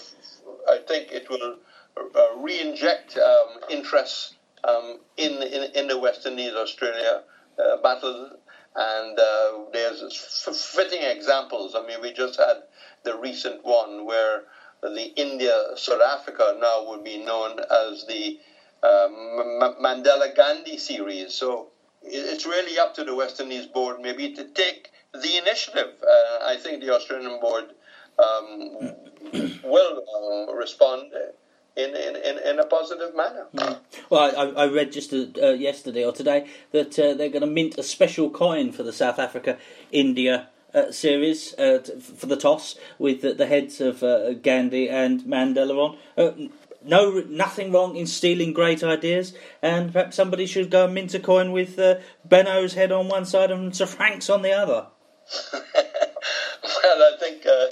I 0.69 0.79
think 0.87 1.11
it 1.11 1.29
will 1.29 1.57
uh, 1.97 2.37
re-inject 2.37 3.17
um, 3.17 3.59
interest 3.69 4.35
um, 4.63 4.99
in, 5.17 5.43
in 5.43 5.71
in 5.75 5.87
the 5.87 5.99
West 5.99 6.25
Indies 6.25 6.53
Australia 6.53 7.23
uh, 7.59 7.77
battle, 7.83 8.29
and 8.75 9.19
uh, 9.19 9.51
there's 9.73 10.01
fitting 10.73 11.01
examples. 11.03 11.75
I 11.75 11.85
mean, 11.85 12.01
we 12.01 12.13
just 12.13 12.39
had 12.39 12.63
the 13.03 13.17
recent 13.17 13.65
one 13.65 14.05
where 14.05 14.43
the 14.81 15.13
India 15.15 15.55
South 15.75 16.01
Africa 16.01 16.57
now 16.59 16.87
would 16.89 17.03
be 17.03 17.17
known 17.17 17.59
as 17.59 18.05
the 18.07 18.39
um, 18.83 19.75
Mandela 19.81 20.35
Gandhi 20.35 20.77
series. 20.77 21.33
So 21.33 21.67
it's 22.03 22.45
really 22.45 22.79
up 22.79 22.95
to 22.95 23.03
the 23.03 23.15
West 23.15 23.39
Indies 23.39 23.67
board 23.67 23.99
maybe 24.01 24.33
to 24.33 24.45
take 24.45 24.89
the 25.13 25.37
initiative. 25.37 25.93
Uh, 26.01 26.45
I 26.45 26.57
think 26.57 26.81
the 26.81 26.93
Australian 26.93 27.39
board 27.39 27.65
um, 28.17 28.93
will 29.63 30.03
uh, 30.49 30.53
respond 30.53 31.11
in, 31.75 31.95
in, 31.95 32.39
in, 32.39 32.59
a 32.59 32.65
positive 32.65 33.15
manner. 33.15 33.45
Mm. 33.55 33.77
Well, 34.09 34.35
I, 34.37 34.63
I 34.63 34.67
read 34.67 34.91
just 34.91 35.13
uh, 35.13 35.49
yesterday 35.49 36.03
or 36.03 36.11
today 36.11 36.47
that 36.71 36.97
uh, 36.99 37.13
they're 37.13 37.29
going 37.29 37.41
to 37.41 37.47
mint 37.47 37.77
a 37.77 37.83
special 37.83 38.29
coin 38.29 38.71
for 38.71 38.83
the 38.83 38.93
South 38.93 39.19
Africa 39.19 39.57
India. 39.91 40.47
Uh, 40.73 40.89
series 40.89 41.53
uh, 41.55 41.79
t- 41.79 41.99
for 41.99 42.27
the 42.27 42.37
toss 42.37 42.75
with 42.97 43.21
the, 43.23 43.33
the 43.33 43.45
heads 43.45 43.81
of 43.81 43.99
Gandhi 44.41 44.87
and 44.87 45.19
Mandela 45.23 45.97
on 46.15 46.49
no, 46.83 47.23
nothing 47.29 47.71
wrong 47.71 47.95
in 47.95 48.07
stealing 48.07 48.53
great 48.53 48.83
ideas, 48.83 49.33
and 49.61 49.91
perhaps 49.91 50.15
somebody 50.15 50.45
should 50.45 50.69
go 50.69 50.85
and 50.85 50.93
mint 50.93 51.13
a 51.13 51.19
coin 51.19 51.51
with 51.51 51.77
uh, 51.77 51.95
Benaud's 52.27 52.73
head 52.73 52.91
on 52.91 53.07
one 53.07 53.25
side 53.25 53.51
and 53.51 53.75
Sir 53.75 53.85
Frank's 53.85 54.29
on 54.29 54.41
the 54.41 54.51
other. 54.51 54.87
well, 55.53 55.63
I 56.83 57.15
think 57.19 57.45
uh, 57.45 57.67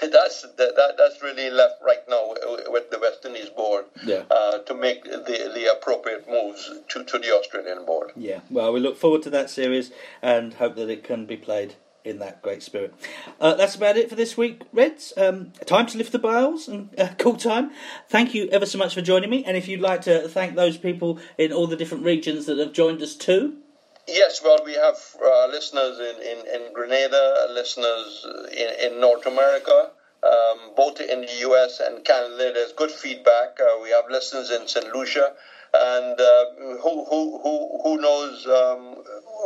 that's 0.08 0.42
that, 0.42 0.94
that's 0.98 1.22
really 1.22 1.50
left 1.50 1.82
right 1.84 2.02
now 2.08 2.34
with 2.68 2.90
the 2.90 2.98
West 2.98 3.24
Indies 3.24 3.48
board 3.50 3.86
yeah. 4.04 4.24
uh, 4.30 4.58
to 4.58 4.74
make 4.74 5.04
the 5.04 5.50
the 5.54 5.72
appropriate 5.72 6.28
moves 6.28 6.70
to, 6.88 7.04
to 7.04 7.18
the 7.18 7.32
Australian 7.32 7.84
board. 7.86 8.12
Yeah, 8.16 8.40
well, 8.50 8.72
we 8.72 8.80
look 8.80 8.96
forward 8.96 9.22
to 9.22 9.30
that 9.30 9.50
series 9.50 9.92
and 10.22 10.54
hope 10.54 10.76
that 10.76 10.90
it 10.90 11.04
can 11.04 11.26
be 11.26 11.36
played 11.36 11.74
in 12.04 12.18
that 12.18 12.42
great 12.42 12.62
spirit. 12.62 12.94
Uh, 13.40 13.54
that's 13.54 13.74
about 13.74 13.96
it 13.96 14.08
for 14.08 14.14
this 14.14 14.36
week, 14.36 14.62
Reds. 14.72 15.12
Um, 15.16 15.52
time 15.66 15.86
to 15.86 15.98
lift 15.98 16.12
the 16.12 16.18
bales 16.18 16.68
and 16.68 16.88
uh, 16.98 17.08
call 17.18 17.36
time. 17.36 17.70
Thank 18.08 18.34
you 18.34 18.48
ever 18.48 18.66
so 18.66 18.78
much 18.78 18.94
for 18.94 19.02
joining 19.02 19.30
me. 19.30 19.44
And 19.44 19.56
if 19.56 19.68
you'd 19.68 19.80
like 19.80 20.02
to 20.02 20.28
thank 20.28 20.54
those 20.54 20.76
people 20.76 21.18
in 21.38 21.52
all 21.52 21.66
the 21.66 21.76
different 21.76 22.04
regions 22.04 22.46
that 22.46 22.58
have 22.58 22.72
joined 22.72 23.02
us 23.02 23.14
too. 23.14 23.58
Yes, 24.08 24.40
well, 24.42 24.58
we 24.64 24.74
have 24.74 24.96
uh, 25.24 25.46
listeners 25.48 25.98
in, 25.98 26.16
in, 26.22 26.62
in 26.62 26.72
Grenada, 26.72 27.46
listeners 27.50 28.26
in, 28.50 28.92
in 28.92 29.00
North 29.00 29.26
America, 29.26 29.90
um, 30.24 30.74
both 30.76 31.00
in 31.00 31.20
the 31.20 31.48
US 31.48 31.80
and 31.80 32.04
Canada. 32.04 32.50
There's 32.52 32.72
good 32.72 32.90
feedback. 32.90 33.60
Uh, 33.60 33.80
we 33.82 33.90
have 33.90 34.04
listeners 34.10 34.50
in 34.50 34.66
St. 34.66 34.92
Lucia, 34.92 35.32
and 35.72 36.20
uh, 36.20 36.44
who, 36.82 37.04
who, 37.04 37.40
who, 37.42 37.80
who 37.84 38.00
knows 38.00 38.46
um, 38.46 38.96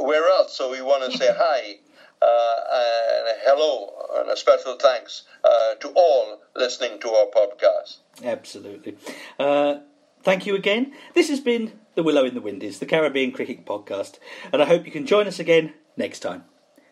where 0.07 0.27
else? 0.31 0.57
So 0.57 0.71
we 0.71 0.81
want 0.81 1.11
to 1.13 1.19
say 1.19 1.29
hi. 1.37 1.77
Uh, 2.23 2.57
and 2.73 3.39
hello 3.45 3.93
and 4.21 4.31
a 4.31 4.37
special 4.37 4.77
thanks 4.77 5.25
uh, 5.45 5.75
to 5.81 5.89
all 5.91 6.41
listening 6.57 6.99
to 7.01 7.09
our 7.09 7.27
podcast. 7.27 7.99
Absolutely. 8.25 8.97
Uh, 9.39 9.81
thank 10.23 10.47
you 10.47 10.55
again. 10.55 10.93
This 11.15 11.29
has 11.29 11.41
been 11.41 11.73
The 11.95 12.03
Willow 12.03 12.25
in 12.25 12.35
the 12.35 12.41
Windies, 12.41 12.79
the 12.79 12.87
Caribbean 12.87 13.33
Cricket 13.33 13.67
Podcast, 13.67 14.19
and 14.53 14.63
I 14.63 14.67
hope 14.67 14.87
you 14.87 14.93
can 14.93 15.07
join 15.07 15.27
us 15.27 15.39
again 15.39 15.75
next 15.97 16.21
time. 16.21 16.45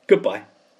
Goodbye. 0.06 0.44